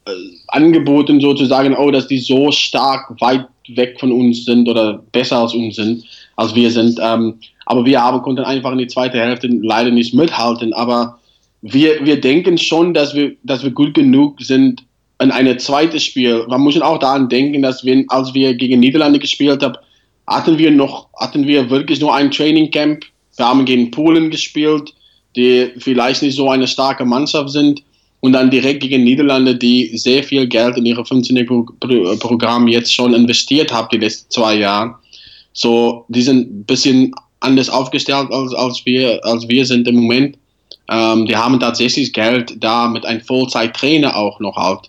[0.07, 0.11] äh,
[0.49, 5.55] angeboten, sozusagen, oh, dass die so stark weit weg von uns sind oder besser als
[5.55, 6.05] uns sind,
[6.39, 6.99] als wir sind.
[7.03, 7.35] Ähm,
[7.67, 10.73] aber wir haben, konnten einfach in die zweite Hälfte leider nicht mithalten.
[10.73, 11.19] Aber
[11.63, 14.85] wir, wir denken schon, dass wir, dass wir gut genug sind
[15.21, 16.47] in ein zweites Spiel.
[16.49, 19.75] Man muss auch daran denken, dass wir, als wir gegen Niederlande gespielt haben,
[20.29, 23.05] hatten wir noch, hatten wir wirklich nur ein Training Camp.
[23.37, 24.95] Wir haben gegen Polen gespielt,
[25.35, 27.83] die vielleicht nicht so eine starke Mannschaft sind.
[28.21, 33.73] Und dann direkt gegen Niederlande, die sehr viel Geld in ihre 15-Programm jetzt schon investiert
[33.73, 34.95] haben, die letzten zwei Jahre.
[35.59, 40.39] So, die sind ein bisschen anders aufgestellt als, als, wir, als wir sind im Moment.
[40.89, 44.89] Ähm, die haben tatsächlich Geld da mit einem Vollzeit-Trainer auch noch halt,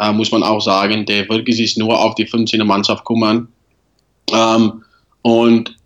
[0.00, 3.48] äh, muss man auch sagen, der wirklich sich nur auf die 15er Mannschaft kümmern.
[4.32, 4.82] Ähm,
[5.20, 5.76] und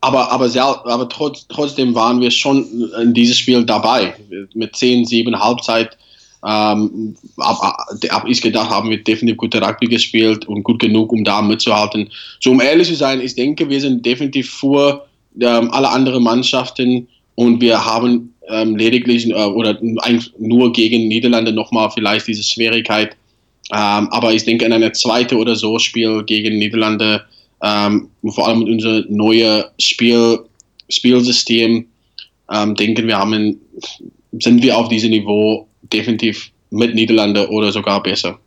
[0.00, 4.12] aber, aber, sehr, aber trotz, trotzdem waren wir schon in dieses Spiel dabei.
[4.54, 5.96] Mit 10, 7 Halbzeit
[6.46, 7.76] ähm, habe
[8.10, 12.10] hab ich gedacht, haben wir definitiv gute Rugby gespielt und gut genug, um da mitzuhalten.
[12.40, 15.06] So, um ehrlich zu sein, ich denke, wir sind definitiv vor
[15.40, 21.52] ähm, alle anderen Mannschaften und wir haben ähm, lediglich äh, oder eigentlich nur gegen Niederlande
[21.52, 23.16] nochmal vielleicht diese Schwierigkeit.
[23.72, 27.22] Ähm, aber ich denke, in einer zweiten oder so Spiel gegen Niederlande
[27.62, 30.40] ähm, vor allem mit unserem neuen Spiel,
[30.88, 31.86] Spielsystem,
[32.50, 33.60] ähm, denken wir, haben,
[34.40, 38.38] sind wir auf diesem Niveau definitiv mit Niederlande oder sogar besser.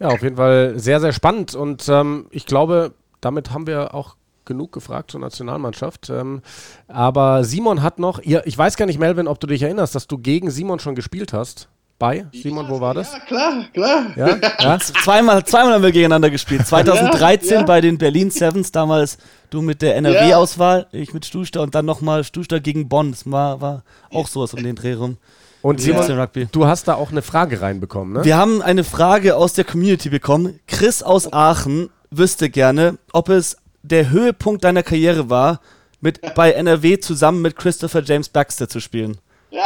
[0.00, 4.16] Ja, auf jeden Fall sehr, sehr spannend und ähm, ich glaube, damit haben wir auch
[4.44, 6.10] genug gefragt zur Nationalmannschaft.
[6.10, 6.42] Ähm,
[6.88, 10.06] aber Simon hat noch, ihr, ich weiß gar nicht, Melvin, ob du dich erinnerst, dass
[10.06, 12.26] du gegen Simon schon gespielt hast bei?
[12.32, 13.12] Simon, wo war das?
[13.12, 14.06] Ja, klar, klar.
[14.16, 14.38] Ja?
[14.60, 14.78] ja?
[14.78, 16.66] zweimal, zweimal haben wir gegeneinander gespielt.
[16.66, 17.62] 2013 ja, ja.
[17.64, 19.18] bei den Berlin Sevens, damals
[19.50, 23.10] du mit der NRW-Auswahl, ich mit Stuster und dann nochmal Stuster gegen Bonn.
[23.10, 25.18] Das war, war auch sowas um den Dreh rum.
[25.62, 28.24] Und Simon, du hast da auch eine Frage reinbekommen, ne?
[28.24, 30.60] Wir haben eine Frage aus der Community bekommen.
[30.66, 35.60] Chris aus Aachen wüsste gerne, ob es der Höhepunkt deiner Karriere war,
[36.00, 39.18] mit bei NRW zusammen mit Christopher James Baxter zu spielen.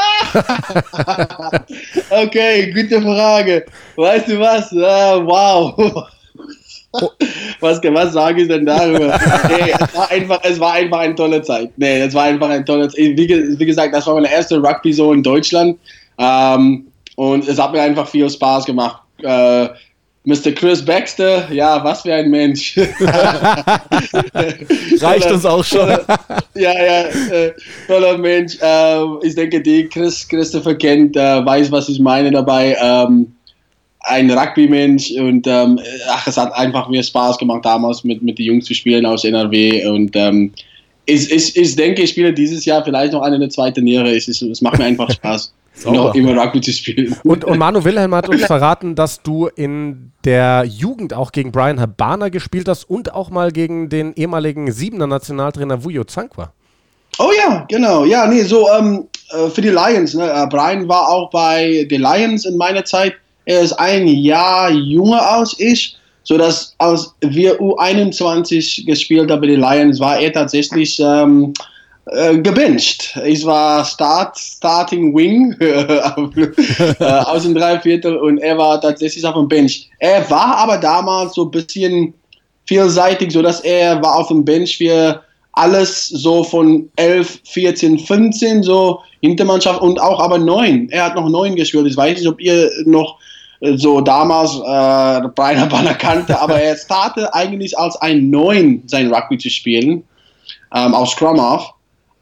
[2.10, 3.66] okay, gute Frage.
[3.96, 4.72] Weißt du was?
[4.72, 6.08] Ah, wow.
[7.60, 9.18] Was, was sage ich denn darüber?
[9.48, 11.70] Nee, es, war einfach, es war einfach eine tolle Zeit.
[11.76, 12.98] Nee, es war einfach eine tolle Zeit.
[12.98, 15.78] Wie, wie gesagt, das war meine erste Rugby so in Deutschland.
[16.18, 19.00] Ähm, und es hat mir einfach viel Spaß gemacht.
[19.22, 19.68] Äh,
[20.24, 20.52] Mr.
[20.54, 22.78] Chris Baxter, ja, was für ein Mensch.
[25.00, 25.88] Reicht uns auch schon.
[26.54, 27.52] ja, ja, äh,
[27.88, 28.56] toller Mensch.
[28.60, 32.76] Äh, ich denke, die Chris Christopher kennt, äh, weiß, was ich meine dabei.
[32.80, 33.34] Ähm,
[34.04, 38.46] ein Rugby-Mensch und ähm, ach, es hat einfach mir Spaß gemacht, damals mit, mit den
[38.46, 40.52] Jungs zu spielen aus NRW und ähm,
[41.04, 44.14] ich, ich, ich denke, ich spiele dieses Jahr vielleicht noch eine zweite Niere.
[44.14, 45.52] Es, es macht mir einfach Spaß.
[45.86, 47.16] noch immer Rugby zu spielen.
[47.24, 51.80] Und, und Manu Wilhelm hat uns verraten, dass du in der Jugend auch gegen Brian
[51.80, 56.52] Habana gespielt hast und auch mal gegen den ehemaligen Siebener Nationaltrainer Vujo Zankwa.
[57.18, 58.04] Oh ja, genau.
[58.04, 60.14] Ja, nee, so ähm, äh, für die Lions.
[60.14, 60.30] Ne?
[60.30, 63.14] Äh, Brian war auch bei den Lions in meiner Zeit.
[63.44, 69.60] Er ist ein Jahr jünger als ich, sodass als wir U21 gespielt haben bei den
[69.60, 71.52] Lions, war er tatsächlich ähm,
[72.06, 73.18] äh, gebencht.
[73.24, 79.48] Ich war Start, Starting Wing äh, aus dem Dreiviertel und er war tatsächlich auf dem
[79.48, 79.88] Bench.
[79.98, 82.14] Er war aber damals so ein bisschen
[82.66, 89.00] vielseitig, sodass er war auf dem Bench für alles so von 11, 14, 15 so
[89.20, 90.88] Hintermannschaft und auch aber 9.
[90.90, 91.86] Er hat noch 9 gespielt.
[91.86, 93.18] Ich weiß nicht, ob ihr noch
[93.76, 99.38] so damals äh, Brian Banner kannte, aber er startete eigentlich als ein Neun sein Rugby
[99.38, 100.02] zu spielen,
[100.74, 101.72] ähm, auf Scrum Off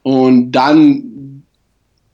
[0.03, 1.43] und dann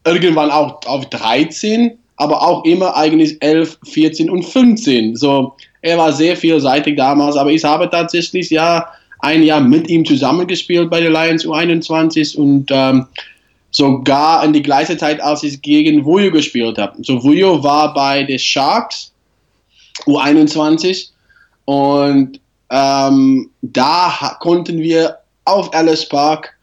[0.05, 5.17] irgendwann auch auf 13, aber auch immer eigentlich 11, 14 und 15.
[5.17, 8.87] So, er war sehr vielseitig damals, aber ich habe tatsächlich ja
[9.19, 13.05] ein Jahr mit ihm zusammengespielt bei den Lions U21 und ähm,
[13.71, 16.95] sogar in die gleiche Zeit, als ich gegen Vujo gespielt habe.
[17.03, 19.11] So, Vujo war bei den Sharks
[20.05, 21.09] U21
[21.65, 22.39] und
[22.69, 26.57] ähm, da konnten wir auf Alice Park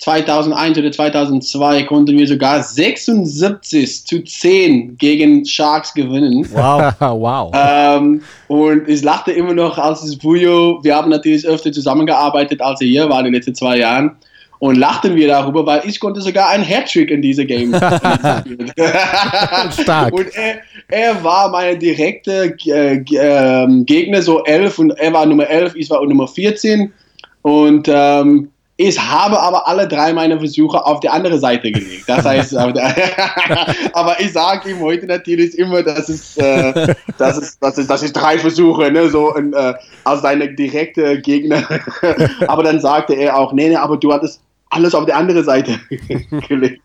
[0.00, 6.48] 2001 oder 2002 konnten wir sogar 76 zu 10 gegen Sharks gewinnen.
[6.52, 6.94] Wow.
[6.98, 7.52] wow.
[7.54, 12.80] Ähm, und ich lachte immer noch, als es Bujo, wir haben natürlich öfter zusammengearbeitet, als
[12.80, 14.16] er hier war in den letzten zwei Jahren.
[14.60, 17.74] Und lachten wir darüber, weil ich konnte sogar einen Hattrick in diese Game.
[19.72, 20.12] Stark.
[20.12, 25.48] Und er, er war mein direkter äh, ähm, Gegner, so 11 und er war Nummer
[25.48, 26.92] 11, ich war Nummer 14.
[27.40, 32.04] Und ähm, ich habe aber alle drei meine Versuche auf die andere Seite gelegt.
[32.06, 32.54] Das heißt,
[33.94, 38.02] aber ich sage ihm heute natürlich immer, dass es, äh, dass es, dass es, dass
[38.02, 41.62] ich drei Versuche, ne, so äh, als seine direkte Gegner.
[42.46, 44.40] aber dann sagte er auch, nee, nee, aber du hattest
[44.70, 45.78] alles auf die andere Seite
[46.48, 46.80] gelegt.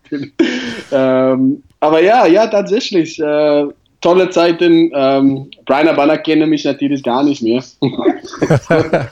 [0.92, 3.18] ähm, aber ja, ja, tatsächlich.
[3.20, 3.66] Äh,
[4.02, 4.90] tolle Zeiten.
[4.94, 7.62] Ähm, Brian Abana kenne mich natürlich gar nicht mehr.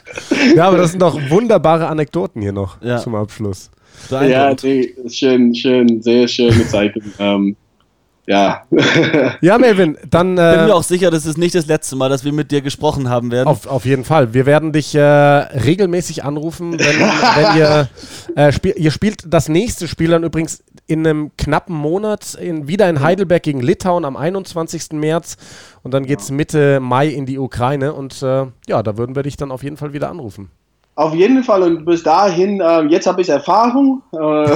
[0.57, 2.99] ja, aber das sind doch wunderbare Anekdoten hier noch Ja.
[2.99, 3.71] zum Abschluss.
[4.11, 7.13] ja, nee, schön, schön, sehr schöne Zeiten.
[7.19, 7.57] ähm,
[8.27, 8.63] ja.
[9.41, 12.25] Ja, Melvin, dann Bin äh, mir auch sicher, das ist nicht das letzte Mal, dass
[12.25, 13.47] wir mit dir gesprochen haben werden.
[13.47, 14.33] auf, auf jeden Fall.
[14.33, 17.89] Wir werden dich äh, regelmäßig anrufen, wenn, wenn ihr
[18.37, 18.77] äh, spielt.
[18.77, 23.43] Ihr spielt das nächste Spiel dann übrigens in einem knappen Monat in, wieder in Heidelberg
[23.43, 24.93] gegen Litauen am 21.
[24.93, 25.37] März
[25.83, 29.23] und dann geht es Mitte Mai in die Ukraine und äh, ja, da würden wir
[29.23, 30.51] dich dann auf jeden Fall wieder anrufen.
[30.97, 34.03] Auf jeden Fall und bis dahin, äh, jetzt habe ich Erfahrung.
[34.13, 34.17] Äh,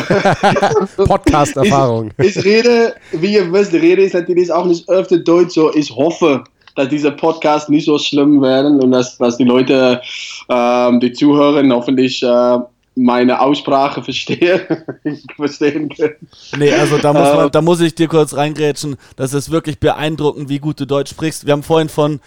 [1.04, 2.12] Podcast-Erfahrung.
[2.18, 5.90] Ich, ich rede, wie ihr wisst, rede ich natürlich auch nicht öfter Deutsch, so ich
[5.90, 6.44] hoffe,
[6.76, 10.00] dass diese Podcasts nicht so schlimm werden und dass, dass die Leute,
[10.48, 12.58] ähm, die zuhören, hoffentlich äh,
[12.94, 14.60] meine Aussprache verstehen,
[15.36, 16.16] verstehen können.
[16.56, 18.96] Nee, also da muss, man, Äh, da muss ich dir kurz reingrätschen.
[19.16, 21.46] Das ist wirklich beeindruckend, wie gut du Deutsch sprichst.
[21.46, 22.20] Wir haben vorhin von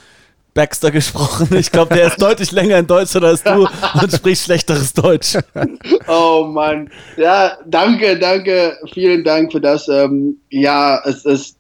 [0.54, 1.47] Baxter gesprochen.
[1.58, 3.68] Ich glaube, der ist deutlich länger in Deutschland als du
[4.02, 5.38] und spricht schlechteres Deutsch.
[6.08, 6.89] Oh Mann.
[7.16, 9.88] Ja, danke, danke, vielen Dank für das.
[9.88, 11.56] Ähm, ja, es ist,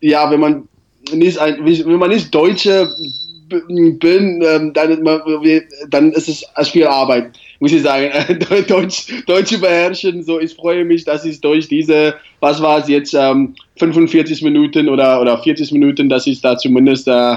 [0.00, 0.68] ja, wenn man
[1.12, 2.88] nicht, ein, wenn man nicht Deutsche
[3.50, 5.04] bin, ähm, dann,
[5.88, 8.10] dann ist es viel Arbeit, muss ich sagen.
[8.68, 13.14] Deutsch, Deutsch beherrschen, so, ich freue mich, dass ich durch diese, was war es jetzt,
[13.14, 17.36] ähm, 45 Minuten oder, oder 40 Minuten, dass ich da zumindest, äh,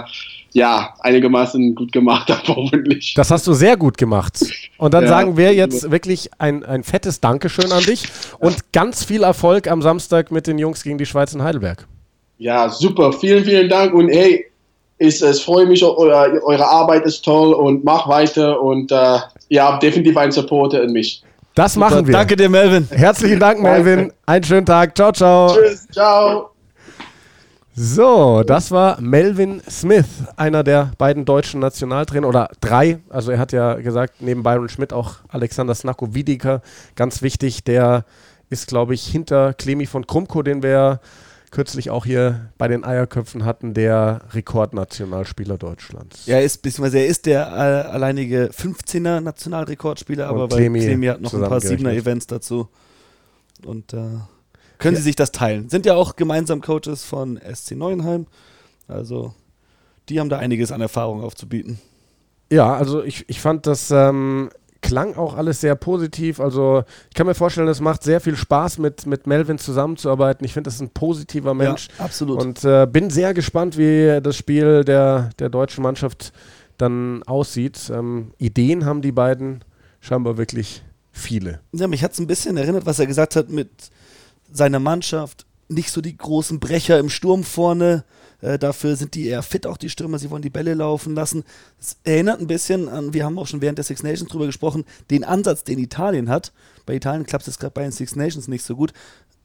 [0.54, 3.14] ja, einigermaßen gut gemacht habe, hoffentlich.
[3.16, 4.39] Das hast du sehr gut gemacht.
[4.78, 5.10] Und dann Ja.
[5.10, 8.06] sagen wir jetzt wirklich ein, ein fettes Dankeschön an dich
[8.39, 11.88] und ganz viel Erfolg am Samstag mit den Jungs gegen die Schweiz in Heidelberg.
[12.38, 13.14] Ja, super.
[13.14, 13.93] Vielen, vielen Dank.
[13.93, 14.45] Und hey,
[14.97, 18.62] ich, ich freue mich, eure, eure Arbeit ist toll und mach weiter.
[18.62, 19.18] Und äh,
[19.49, 21.24] ihr habt definitiv einen Supporter in mich.
[21.56, 22.14] Das machen wir.
[22.14, 22.88] Danke dir, Melvin.
[22.89, 24.12] Herzlichen Dank, Melvin.
[24.26, 24.95] Einen schönen Tag.
[24.95, 25.56] Ciao, ciao.
[25.56, 26.53] Tschüss, ciao.
[27.76, 30.05] So, das war Melvin Smith,
[30.36, 32.99] einer der beiden deutschen Nationaltrainer oder drei.
[33.09, 36.61] Also er hat ja gesagt, neben Byron Schmidt auch Alexander Snako Wiedeker,
[36.95, 37.63] ganz wichtig.
[37.63, 38.05] Der
[38.49, 40.99] ist, glaube ich, hinter Clemi von Krumko, den wir
[41.49, 46.28] kürzlich auch hier bei den Eierköpfen hatten, der Rekordnationalspieler Deutschlands.
[46.28, 51.07] Ja, er ist, beziehungsweise er ist der äh, alleinige 15er Nationalrekordspieler, aber bei Clemi Clemi
[51.07, 52.01] hat noch ein paar zusammengerechnet.
[52.01, 52.69] 7er Events dazu.
[53.65, 53.97] Und äh,
[54.84, 55.00] können Ja.
[55.00, 55.70] sie sich das teilen.
[55.70, 58.28] Sind ja auch gemeinsam Coaches von SC Neuenheim.
[58.88, 59.34] Also,
[60.10, 61.80] die haben da einiges an Erfahrung aufzubieten.
[62.52, 64.50] Ja, also ich, ich fand das ähm,
[64.82, 66.40] klang auch alles sehr positiv.
[66.40, 70.46] Also ich kann mir vorstellen, es macht sehr viel Spaß, mit, mit Melvin zusammenzuarbeiten.
[70.46, 71.88] Ich finde, das ist ein positiver Mensch.
[71.98, 72.42] Ja, absolut.
[72.42, 76.34] Und äh, bin sehr gespannt, wie das Spiel der, der deutschen Mannschaft
[76.78, 77.90] dann aussieht.
[77.92, 79.64] Ähm, Ideen haben die beiden
[80.02, 81.62] scheinbar wirklich viele.
[81.72, 83.70] Ja, mich hat es ein bisschen erinnert, was er gesagt hat mit
[84.52, 85.46] seiner Mannschaft.
[85.70, 88.04] Nicht so die großen Brecher im Sturm vorne.
[88.41, 90.20] Äh, dafür sind die eher fit, auch die Stürmer.
[90.20, 91.44] Sie wollen die Bälle laufen lassen.
[91.80, 94.84] Es erinnert ein bisschen an, wir haben auch schon während der Six Nations drüber gesprochen,
[95.10, 96.52] den Ansatz, den Italien hat.
[96.86, 98.94] Bei Italien klappt es gerade bei den Six Nations nicht so gut.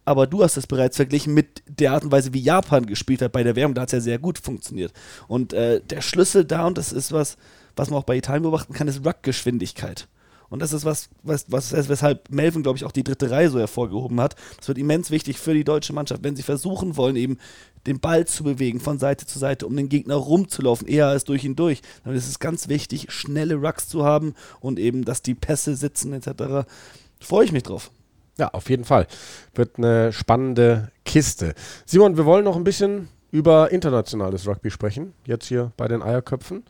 [0.05, 3.33] Aber du hast es bereits verglichen mit der Art und Weise, wie Japan gespielt hat
[3.33, 3.75] bei der Wärme.
[3.75, 4.93] Da hat es ja sehr gut funktioniert.
[5.29, 7.37] Und äh, der Schlüssel da, und das ist was,
[7.77, 10.09] was man auch bei Italien beobachten kann, ist Ruck-Geschwindigkeit.
[10.51, 13.59] Und das ist was, was, was weshalb Melvin, glaube ich, auch die dritte Reihe so
[13.59, 14.35] hervorgehoben hat.
[14.57, 17.39] Das wird immens wichtig für die deutsche Mannschaft, wenn sie versuchen wollen, eben
[17.87, 21.45] den Ball zu bewegen von Seite zu Seite, um den Gegner rumzulaufen, eher als durch
[21.45, 21.83] ihn durch.
[22.05, 26.13] Dann ist es ganz wichtig, schnelle Rucks zu haben und eben, dass die Pässe sitzen
[26.13, 26.67] etc.
[27.21, 27.91] Freue ich mich drauf.
[28.39, 29.07] Ja, auf jeden Fall.
[29.55, 31.55] Wird eine spannende Kiste.
[31.85, 35.13] Simon, wir wollen noch ein bisschen über internationales Rugby sprechen.
[35.25, 36.65] Jetzt hier bei den Eierköpfen.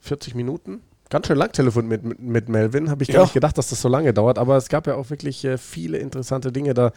[0.00, 0.80] 40 Minuten.
[1.12, 2.90] Ganz schön lang telefoniert mit, mit, Melvin.
[2.90, 3.22] Habe ich gar Ja.
[3.24, 4.38] nicht gedacht, dass das so lange dauert.
[4.38, 6.90] Aber es gab ja auch wirklich äh, viele interessante Dinge da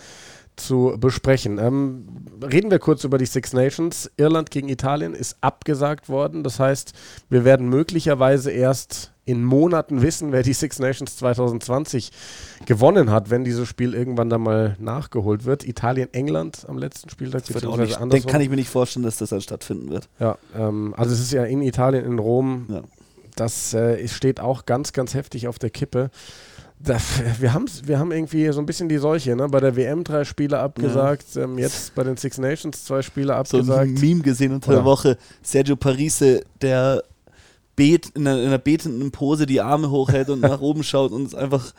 [0.55, 1.57] zu besprechen.
[1.59, 2.07] Ähm,
[2.41, 4.09] reden wir kurz über die Six Nations.
[4.15, 6.43] Irland gegen Italien ist abgesagt worden.
[6.43, 6.93] Das heißt,
[7.29, 12.11] wir werden möglicherweise erst in Monaten wissen, wer die Six Nations 2020
[12.65, 15.67] gewonnen hat, wenn dieses Spiel irgendwann dann mal nachgeholt wird.
[15.67, 18.31] Italien, England am letzten Spieltag, Das wird auch nicht, andersrum.
[18.31, 20.07] kann ich mir nicht vorstellen, dass das dann stattfinden wird.
[20.19, 22.67] Ja, ähm, also es ist ja in Italien, in Rom.
[22.69, 22.83] Ja.
[23.35, 26.09] Das äh, steht auch ganz, ganz heftig auf der Kippe.
[26.79, 26.97] Da,
[27.39, 29.35] wir, haben's, wir haben irgendwie so ein bisschen die Seuche.
[29.35, 29.47] Ne?
[29.49, 33.33] Bei der WM drei Spiele abgesagt, ähm, jetzt bei den Six Nations zwei Spiele So
[33.33, 33.81] abgesagt.
[33.89, 34.77] ein Meme gesehen unter Oder?
[34.77, 35.17] der Woche.
[35.41, 37.03] Sergio Parise, der
[37.75, 41.27] bet, in, einer, in einer betenden Pose die Arme hochhält und nach oben schaut und
[41.27, 41.73] es einfach,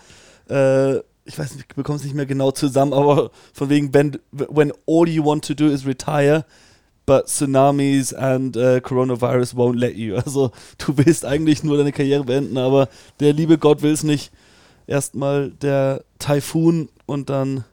[0.50, 4.18] äh, ich weiß nicht, ich bekomme es nicht mehr genau zusammen, aber von wegen, when,
[4.32, 6.44] when all you want to do is retire,
[7.06, 10.16] but tsunamis and äh, coronavirus won't let you.
[10.26, 12.88] Also du willst eigentlich nur deine Karriere beenden, aber
[13.20, 14.32] der liebe Gott will es nicht.
[14.88, 17.64] Erstmal der Taifun und dann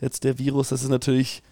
[0.00, 0.70] jetzt der Virus.
[0.70, 1.42] Das ist natürlich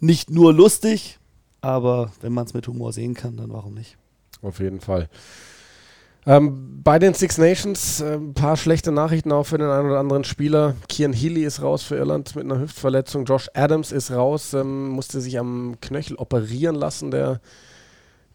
[0.00, 1.18] nicht nur lustig,
[1.60, 3.96] aber wenn man es mit Humor sehen kann, dann warum nicht?
[4.42, 5.08] Auf jeden Fall.
[6.26, 9.98] Ähm, bei den Six Nations äh, ein paar schlechte Nachrichten auch für den einen oder
[9.98, 10.74] anderen Spieler.
[10.88, 13.24] Kian Healy ist raus für Irland mit einer Hüftverletzung.
[13.24, 17.40] Josh Adams ist raus, ähm, musste sich am Knöchel operieren lassen, der,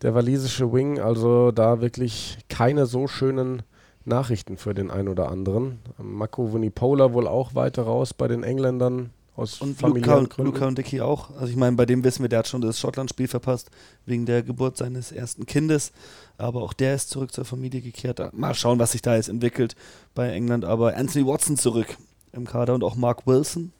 [0.02, 1.00] der walisische Wing.
[1.00, 3.64] Also da wirklich keine so schönen
[4.06, 5.80] Nachrichten für den einen oder anderen.
[5.98, 10.52] Mako Vunipola wohl auch weiter raus bei den Engländern aus Und Luca, familiären Gründen.
[10.52, 11.32] Luca und Dicky auch.
[11.36, 13.72] Also ich meine, bei dem wissen wir, der hat schon das Schottland-Spiel verpasst,
[14.06, 15.92] wegen der Geburt seines ersten Kindes.
[16.38, 18.22] Aber auch der ist zurück zur Familie gekehrt.
[18.34, 19.76] Mal schauen, was sich da jetzt entwickelt
[20.14, 20.66] bei England.
[20.66, 21.98] Aber Anthony Watson zurück
[22.32, 23.72] im Kader und auch Mark Wilson.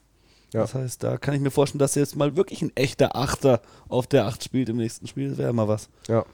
[0.52, 0.62] Ja.
[0.62, 4.06] Das heißt, da kann ich mir vorstellen, dass jetzt mal wirklich ein echter Achter auf
[4.06, 5.28] der Acht spielt im nächsten Spiel.
[5.30, 5.88] Das wäre mal was.
[6.08, 6.24] Ja.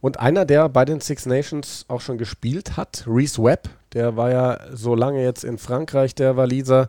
[0.00, 4.30] Und einer, der bei den Six Nations auch schon gespielt hat, Reese Webb, der war
[4.30, 6.88] ja so lange jetzt in Frankreich, der Waliser,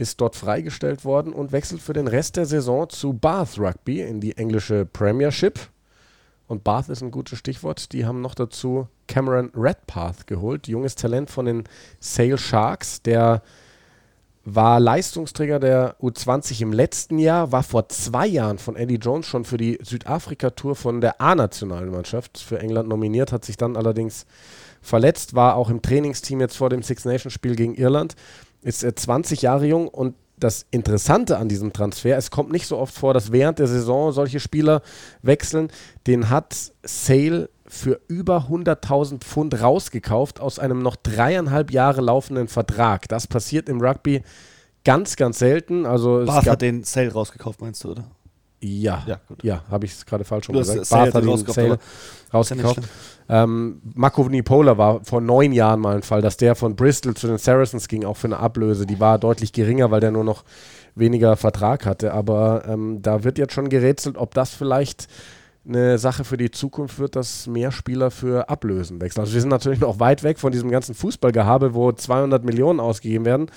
[0.00, 4.20] ist dort freigestellt worden und wechselt für den Rest der Saison zu Bath Rugby in
[4.20, 5.60] die englische Premiership.
[6.46, 7.92] Und Bath ist ein gutes Stichwort.
[7.92, 11.64] Die haben noch dazu Cameron Redpath geholt, junges Talent von den
[12.00, 13.42] Sale Sharks, der
[14.44, 19.44] war Leistungsträger der U20 im letzten Jahr, war vor zwei Jahren von Eddie Jones schon
[19.44, 24.24] für die Südafrika-Tour von der A-Nationalmannschaft für England nominiert, hat sich dann allerdings
[24.80, 28.16] verletzt, war auch im Trainingsteam jetzt vor dem Six Nations Spiel gegen Irland,
[28.62, 32.78] ist äh, 20 Jahre jung und das Interessante an diesem Transfer, es kommt nicht so
[32.78, 34.82] oft vor, dass während der Saison solche Spieler
[35.22, 35.68] wechseln.
[36.06, 43.06] Den hat Sale für über 100.000 Pfund rausgekauft aus einem noch dreieinhalb Jahre laufenden Vertrag.
[43.08, 44.22] Das passiert im Rugby
[44.84, 45.86] ganz, ganz selten.
[45.86, 48.04] Also gab, hat den Sale rausgekauft, meinst du, oder?
[48.60, 50.88] Ja, Ja, ja, habe ich es gerade falsch schon gesagt.
[50.90, 51.78] Bath hat ihn rausgekauft, Sale
[52.32, 52.80] rausgekauft.
[53.28, 57.26] Ähm, Marco Nipola war vor neun Jahren mal ein Fall, dass der von Bristol zu
[57.26, 58.86] den Saracens ging, auch für eine Ablöse.
[58.86, 60.44] Die war deutlich geringer, weil der nur noch
[60.94, 62.12] weniger Vertrag hatte.
[62.12, 65.06] Aber ähm, da wird jetzt schon gerätselt, ob das vielleicht
[65.68, 69.20] eine Sache für die Zukunft wird, dass mehr Spieler für Ablösen wechseln.
[69.20, 73.24] Also wir sind natürlich noch weit weg von diesem ganzen Fußballgehabe, wo 200 Millionen ausgegeben
[73.24, 73.50] werden.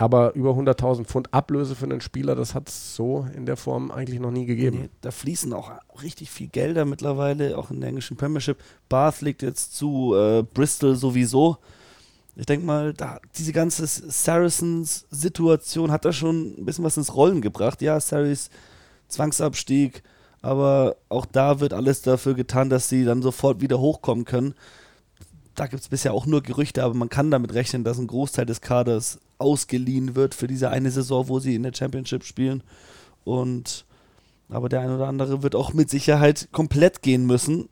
[0.00, 3.90] Aber über 100.000 Pfund Ablöse für einen Spieler, das hat es so in der Form
[3.90, 4.82] eigentlich noch nie gegeben.
[4.82, 5.72] Nee, da fließen auch
[6.02, 8.58] richtig viel Gelder mittlerweile, auch in der englischen Premiership.
[8.88, 11.56] Bath liegt jetzt zu äh, Bristol sowieso.
[12.36, 17.40] Ich denke mal, da, diese ganze Saracens-Situation hat da schon ein bisschen was ins Rollen
[17.40, 17.82] gebracht.
[17.82, 18.50] Ja, Sarries
[19.08, 20.04] Zwangsabstieg,
[20.40, 24.54] aber auch da wird alles dafür getan, dass sie dann sofort wieder hochkommen können.
[25.58, 28.46] Da gibt es bisher auch nur Gerüchte, aber man kann damit rechnen, dass ein Großteil
[28.46, 32.62] des Kaders ausgeliehen wird für diese eine Saison, wo sie in der Championship spielen.
[33.24, 33.84] Und
[34.48, 37.68] aber der ein oder andere wird auch mit Sicherheit komplett gehen müssen.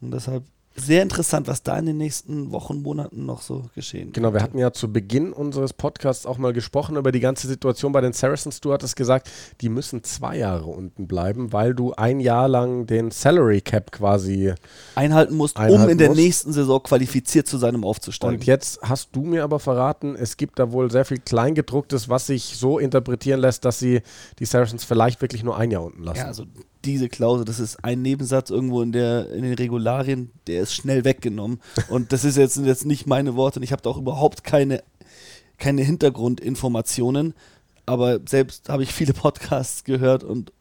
[0.00, 0.42] Und deshalb
[0.76, 4.56] sehr interessant, was da in den nächsten Wochen, Monaten noch so geschehen Genau, wir hatten
[4.56, 8.60] ja zu Beginn unseres Podcasts auch mal gesprochen über die ganze Situation bei den Saracens.
[8.60, 13.10] Du hattest gesagt, die müssen zwei Jahre unten bleiben, weil du ein Jahr lang den
[13.10, 14.54] Salary Cap quasi.
[14.94, 16.20] einhalten musst, um Einhalten in der musst.
[16.20, 18.36] nächsten Saison qualifiziert zu sein, um aufzusteigen.
[18.36, 22.28] Und jetzt hast du mir aber verraten, es gibt da wohl sehr viel Kleingedrucktes, was
[22.28, 24.02] sich so interpretieren lässt, dass sie
[24.38, 26.18] die Saracens vielleicht wirklich nur ein Jahr unten lassen.
[26.18, 26.44] ja, also
[26.84, 31.04] diese Klausel, das ist ein Nebensatz irgendwo in, der, in den Regularien, der ist schnell
[31.04, 31.60] weggenommen.
[31.88, 34.44] Und das ist jetzt, sind jetzt nicht meine Worte und ich habe da auch überhaupt
[34.44, 34.82] keine,
[35.58, 37.34] keine Hintergrundinformationen.
[37.86, 40.52] Aber selbst habe ich viele Podcasts gehört und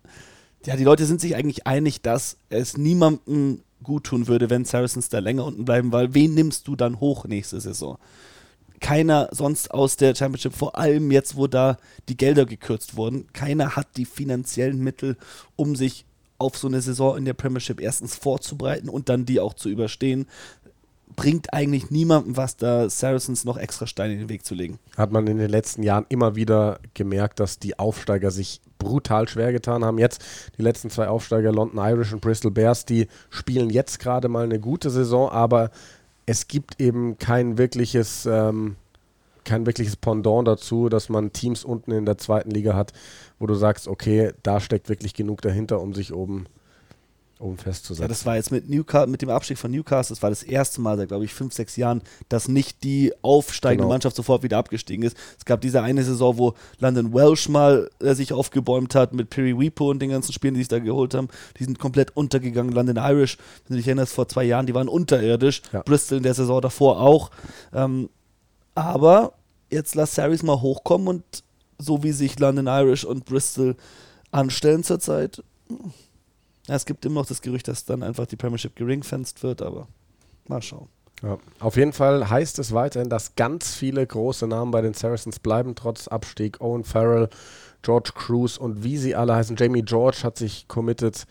[0.66, 5.10] ja, die Leute sind sich eigentlich einig, dass es niemandem gut tun würde, wenn Saracens
[5.10, 7.98] da länger unten bleiben, weil wen nimmst du dann hoch nächste Saison?
[8.82, 13.76] Keiner sonst aus der Championship, vor allem jetzt, wo da die Gelder gekürzt wurden, keiner
[13.76, 15.18] hat die finanziellen Mittel,
[15.56, 16.06] um sich
[16.40, 20.26] auf so eine Saison in der Premiership erstens vorzubereiten und dann die auch zu überstehen.
[21.16, 24.80] bringt eigentlich niemandem was, da Saracens noch extra Steine in den Weg zu legen.
[24.96, 29.52] Hat man in den letzten Jahren immer wieder gemerkt, dass die Aufsteiger sich brutal schwer
[29.52, 29.98] getan haben.
[29.98, 30.24] Jetzt
[30.58, 34.60] die letzten zwei Aufsteiger, London Irish und Bristol Bears, die spielen jetzt gerade mal eine
[34.60, 35.72] gute Saison, aber
[36.26, 38.76] es gibt eben kein wirkliches, ähm,
[39.44, 42.94] kein wirkliches Pendant dazu, dass man Teams unten in der zweiten Liga hat,
[43.40, 46.46] wo du sagst, okay, da steckt wirklich genug dahinter, um sich oben
[47.40, 48.02] um festzusetzen.
[48.02, 50.82] Ja, das war jetzt mit, Newcastle, mit dem Abstieg von Newcastle, das war das erste
[50.82, 53.94] Mal seit, glaube ich, fünf, sechs Jahren, dass nicht die aufsteigende genau.
[53.94, 55.18] Mannschaft sofort wieder abgestiegen ist.
[55.38, 59.58] Es gab diese eine Saison, wo London Welsh mal äh, sich aufgebäumt hat mit Piri
[59.58, 61.30] Weepo und den ganzen Spielen, die sich da geholt haben.
[61.58, 62.74] Die sind komplett untergegangen.
[62.74, 65.62] London Irish, wenn du dich erinnerst, vor zwei Jahren, die waren unterirdisch.
[65.72, 65.82] Ja.
[65.84, 67.32] Bristol in der Saison davor auch.
[67.74, 68.10] Ähm,
[68.84, 69.34] aber
[69.70, 71.24] jetzt lass Saris mal hochkommen und
[71.78, 73.76] so wie sich London Irish und Bristol
[74.32, 75.44] anstellen zurzeit,
[76.68, 79.88] ja, es gibt immer noch das Gerücht, dass dann einfach die Premiership geringfenst wird, aber
[80.48, 80.88] mal schauen.
[81.24, 85.40] Ja, auf jeden Fall heißt es weiterhin, dass ganz viele große Namen bei den Saracens
[85.40, 86.62] bleiben, trotz Abstieg.
[86.62, 87.30] Owen Farrell,
[87.82, 89.56] George Cruz und wie sie alle heißen.
[89.58, 91.26] Jamie George hat sich committed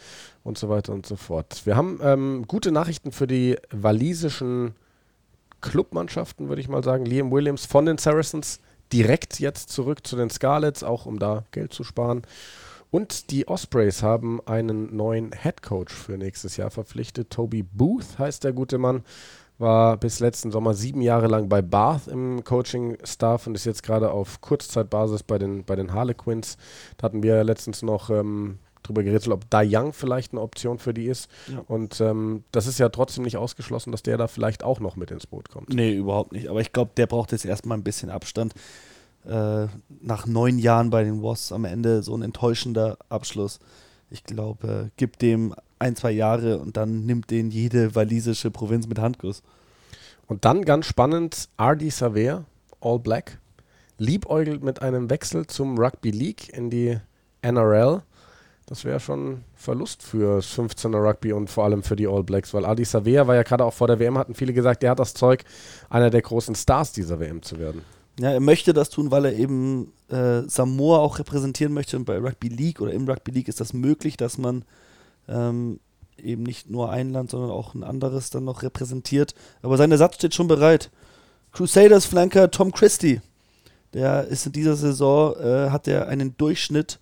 [0.44, 1.62] und so weiter und so fort.
[1.64, 4.74] Wir haben ähm, gute Nachrichten für die walisischen
[5.60, 7.04] Clubmannschaften, würde ich mal sagen.
[7.04, 8.60] Liam Williams von den Saracens
[8.92, 12.22] direkt jetzt zurück zu den Scarlets, auch um da Geld zu sparen.
[12.90, 17.30] Und die Ospreys haben einen neuen Head Coach für nächstes Jahr verpflichtet.
[17.30, 19.04] Toby Booth heißt der gute Mann.
[19.58, 24.12] War bis letzten Sommer sieben Jahre lang bei Bath im Coaching-Staff und ist jetzt gerade
[24.12, 26.56] auf Kurzzeitbasis bei den, bei den Harlequins.
[26.96, 28.58] Da hatten wir letztens noch ähm,
[28.88, 31.30] drüber geredet, ob Da Young vielleicht eine Option für die ist.
[31.52, 31.62] Ja.
[31.68, 35.10] Und ähm, das ist ja trotzdem nicht ausgeschlossen, dass der da vielleicht auch noch mit
[35.10, 35.72] ins Boot kommt.
[35.72, 36.48] Nee, überhaupt nicht.
[36.48, 38.54] Aber ich glaube, der braucht jetzt erstmal ein bisschen Abstand
[39.26, 39.66] äh,
[40.00, 43.60] nach neun Jahren bei den Wasps am Ende so ein enttäuschender Abschluss.
[44.10, 48.86] Ich glaube, äh, gibt dem ein, zwei Jahre und dann nimmt den jede walisische Provinz
[48.86, 49.42] mit Handkuss.
[50.26, 52.44] Und dann ganz spannend, RD Saver,
[52.80, 53.38] All Black,
[53.98, 56.98] liebäugelt mit einem Wechsel zum Rugby League in die
[57.42, 58.02] NRL.
[58.68, 62.66] Das wäre schon Verlust für 15er Rugby und vor allem für die All Blacks, weil
[62.66, 65.14] Adi Savea war ja gerade auch vor der WM, hatten viele gesagt, der hat das
[65.14, 65.44] Zeug,
[65.88, 67.80] einer der großen Stars dieser WM zu werden.
[68.20, 71.96] Ja, er möchte das tun, weil er eben äh, Samoa auch repräsentieren möchte.
[71.96, 74.64] Und bei Rugby League oder im Rugby League ist das möglich, dass man
[75.28, 75.80] ähm,
[76.18, 79.34] eben nicht nur ein Land, sondern auch ein anderes dann noch repräsentiert.
[79.62, 80.90] Aber sein Ersatz steht schon bereit.
[81.52, 83.20] Crusaders Flanker Tom Christie.
[83.94, 86.98] Der ist in dieser Saison, äh, hat er einen Durchschnitt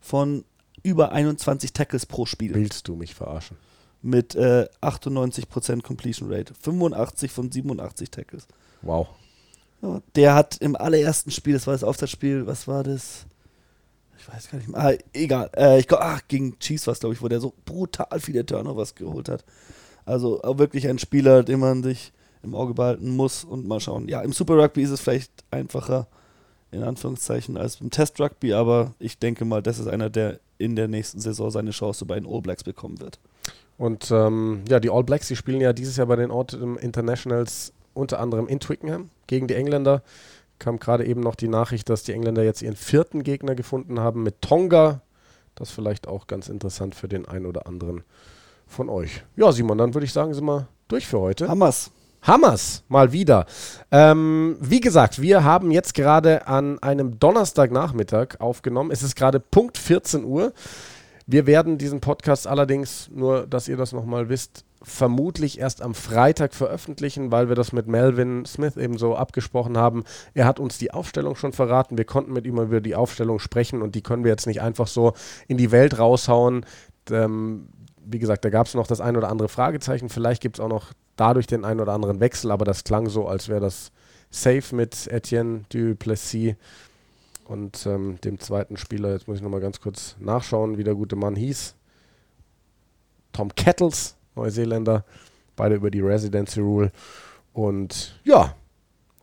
[0.00, 0.44] von
[0.82, 2.54] über 21 Tackles pro Spiel.
[2.54, 3.56] Willst du mich verarschen?
[4.02, 6.54] Mit äh, 98% Completion Rate.
[6.54, 8.46] 85 von 87 Tackles.
[8.82, 9.08] Wow
[10.14, 13.26] der hat im allerersten Spiel, das war das Aufsatzspiel, was war das?
[14.18, 14.80] Ich weiß gar nicht mehr.
[14.80, 15.50] Ah, egal.
[15.56, 18.44] Äh, ich glaube, ach, gegen Chiefs war es, glaube ich, wo der so brutal viele
[18.44, 19.44] Turnovers geholt hat.
[20.04, 22.12] Also wirklich ein Spieler, den man sich
[22.42, 24.08] im Auge behalten muss und mal schauen.
[24.08, 26.06] Ja, im Super Rugby ist es vielleicht einfacher,
[26.72, 30.76] in Anführungszeichen, als im Test Rugby, aber ich denke mal, das ist einer, der in
[30.76, 33.18] der nächsten Saison seine Chance bei den All Blacks bekommen wird.
[33.78, 37.72] Und ähm, ja, die All Blacks, die spielen ja dieses Jahr bei den Autumn Internationals
[37.94, 40.02] unter anderem in Twickenham gegen die Engländer.
[40.58, 44.22] Kam gerade eben noch die Nachricht, dass die Engländer jetzt ihren vierten Gegner gefunden haben
[44.22, 45.00] mit Tonga.
[45.54, 48.04] Das vielleicht auch ganz interessant für den einen oder anderen
[48.66, 49.24] von euch.
[49.36, 51.48] Ja, Simon, dann würde ich sagen, sind wir durch für heute.
[51.48, 51.90] Hammers.
[52.22, 53.46] Hammers, mal wieder.
[53.90, 58.90] Ähm, wie gesagt, wir haben jetzt gerade an einem Donnerstagnachmittag aufgenommen.
[58.90, 60.52] Es ist gerade Punkt 14 Uhr.
[61.26, 66.54] Wir werden diesen Podcast allerdings, nur dass ihr das nochmal wisst, vermutlich erst am Freitag
[66.54, 70.04] veröffentlichen, weil wir das mit Melvin Smith eben so abgesprochen haben.
[70.34, 71.96] Er hat uns die Aufstellung schon verraten.
[71.96, 74.86] Wir konnten mit ihm über die Aufstellung sprechen und die können wir jetzt nicht einfach
[74.86, 75.14] so
[75.48, 76.66] in die Welt raushauen.
[77.10, 77.68] Ähm,
[78.04, 80.08] wie gesagt, da gab es noch das ein oder andere Fragezeichen.
[80.08, 83.28] Vielleicht gibt es auch noch dadurch den ein oder anderen Wechsel, aber das klang so,
[83.28, 83.92] als wäre das
[84.30, 86.54] safe mit Etienne Duplessis
[87.44, 89.12] und ähm, dem zweiten Spieler.
[89.12, 91.74] Jetzt muss ich nochmal ganz kurz nachschauen, wie der gute Mann hieß.
[93.32, 95.04] Tom Kettles Neuseeländer,
[95.56, 96.90] beide über die Residency Rule.
[97.52, 98.54] Und ja,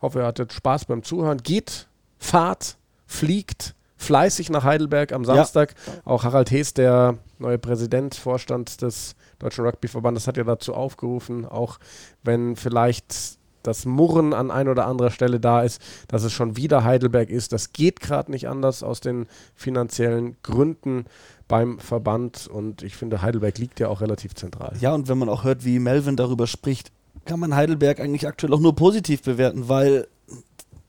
[0.01, 1.39] hoffe, ihr hattet Spaß beim Zuhören.
[1.39, 1.87] Geht,
[2.19, 2.77] fahrt,
[3.07, 5.73] fliegt fleißig nach Heidelberg am Samstag.
[5.87, 5.93] Ja.
[6.05, 11.79] Auch Harald Hees, der neue Präsident, Vorstand des Deutschen Rugbyverbandes, hat ja dazu aufgerufen, auch
[12.23, 16.83] wenn vielleicht das Murren an ein oder anderer Stelle da ist, dass es schon wieder
[16.83, 17.51] Heidelberg ist.
[17.51, 21.05] Das geht gerade nicht anders aus den finanziellen Gründen
[21.47, 24.75] beim Verband und ich finde, Heidelberg liegt ja auch relativ zentral.
[24.79, 26.91] Ja, und wenn man auch hört, wie Melvin darüber spricht,
[27.25, 30.07] kann man Heidelberg eigentlich aktuell auch nur positiv bewerten, weil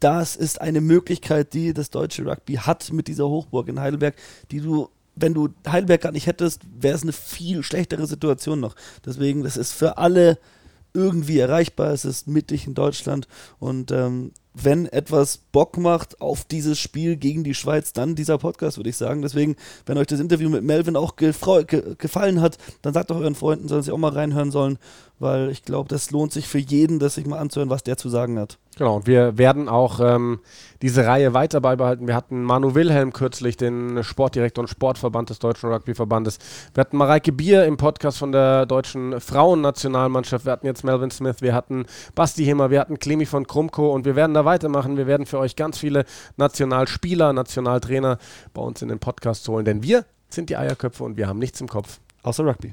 [0.01, 4.15] das ist eine Möglichkeit, die das deutsche Rugby hat mit dieser Hochburg in Heidelberg,
[4.53, 4.89] die du,
[5.21, 8.75] wenn du Heidelberg gar nicht hättest, wäre es eine viel schlechtere Situation noch.
[9.05, 10.39] Deswegen, das ist für alle
[10.95, 11.93] irgendwie erreichbar.
[11.93, 14.33] Es ist mittig in Deutschland und ähm,
[14.65, 18.97] wenn etwas Bock macht auf dieses Spiel gegen die Schweiz, dann dieser Podcast, würde ich
[18.97, 19.23] sagen.
[19.23, 19.57] Deswegen,
[19.87, 21.33] wenn euch das Interview mit Melvin auch ge
[21.99, 24.79] gefallen hat, dann sagt doch euren Freunden, sollen sie auch mal reinhören sollen,
[25.19, 28.09] weil ich glaube, das lohnt sich für jeden, das sich mal anzuhören, was der zu
[28.09, 28.59] sagen hat.
[28.79, 30.39] Genau, und wir werden auch ähm,
[30.83, 32.07] diese Reihe weiter beibehalten.
[32.07, 36.39] Wir hatten Manu Wilhelm kürzlich, den Sportdirektor und Sportverband des Deutschen Rugbyverbandes.
[36.75, 40.45] Wir hatten Mareike Bier im Podcast von der deutschen Frauennationalmannschaft.
[40.45, 44.05] Wir hatten jetzt Melvin Smith, wir hatten Basti Himmer, wir hatten Clemi von Krumko und
[44.05, 44.97] wir werden da weitermachen.
[44.97, 46.07] Wir werden für euch ganz viele
[46.39, 48.19] Nationalspieler, Nationaltrainer
[48.55, 51.61] bei uns in den Podcast holen, denn wir sind die Eierköpfe und wir haben nichts
[51.61, 52.01] im Kopf.
[52.23, 52.73] Außer Rugby.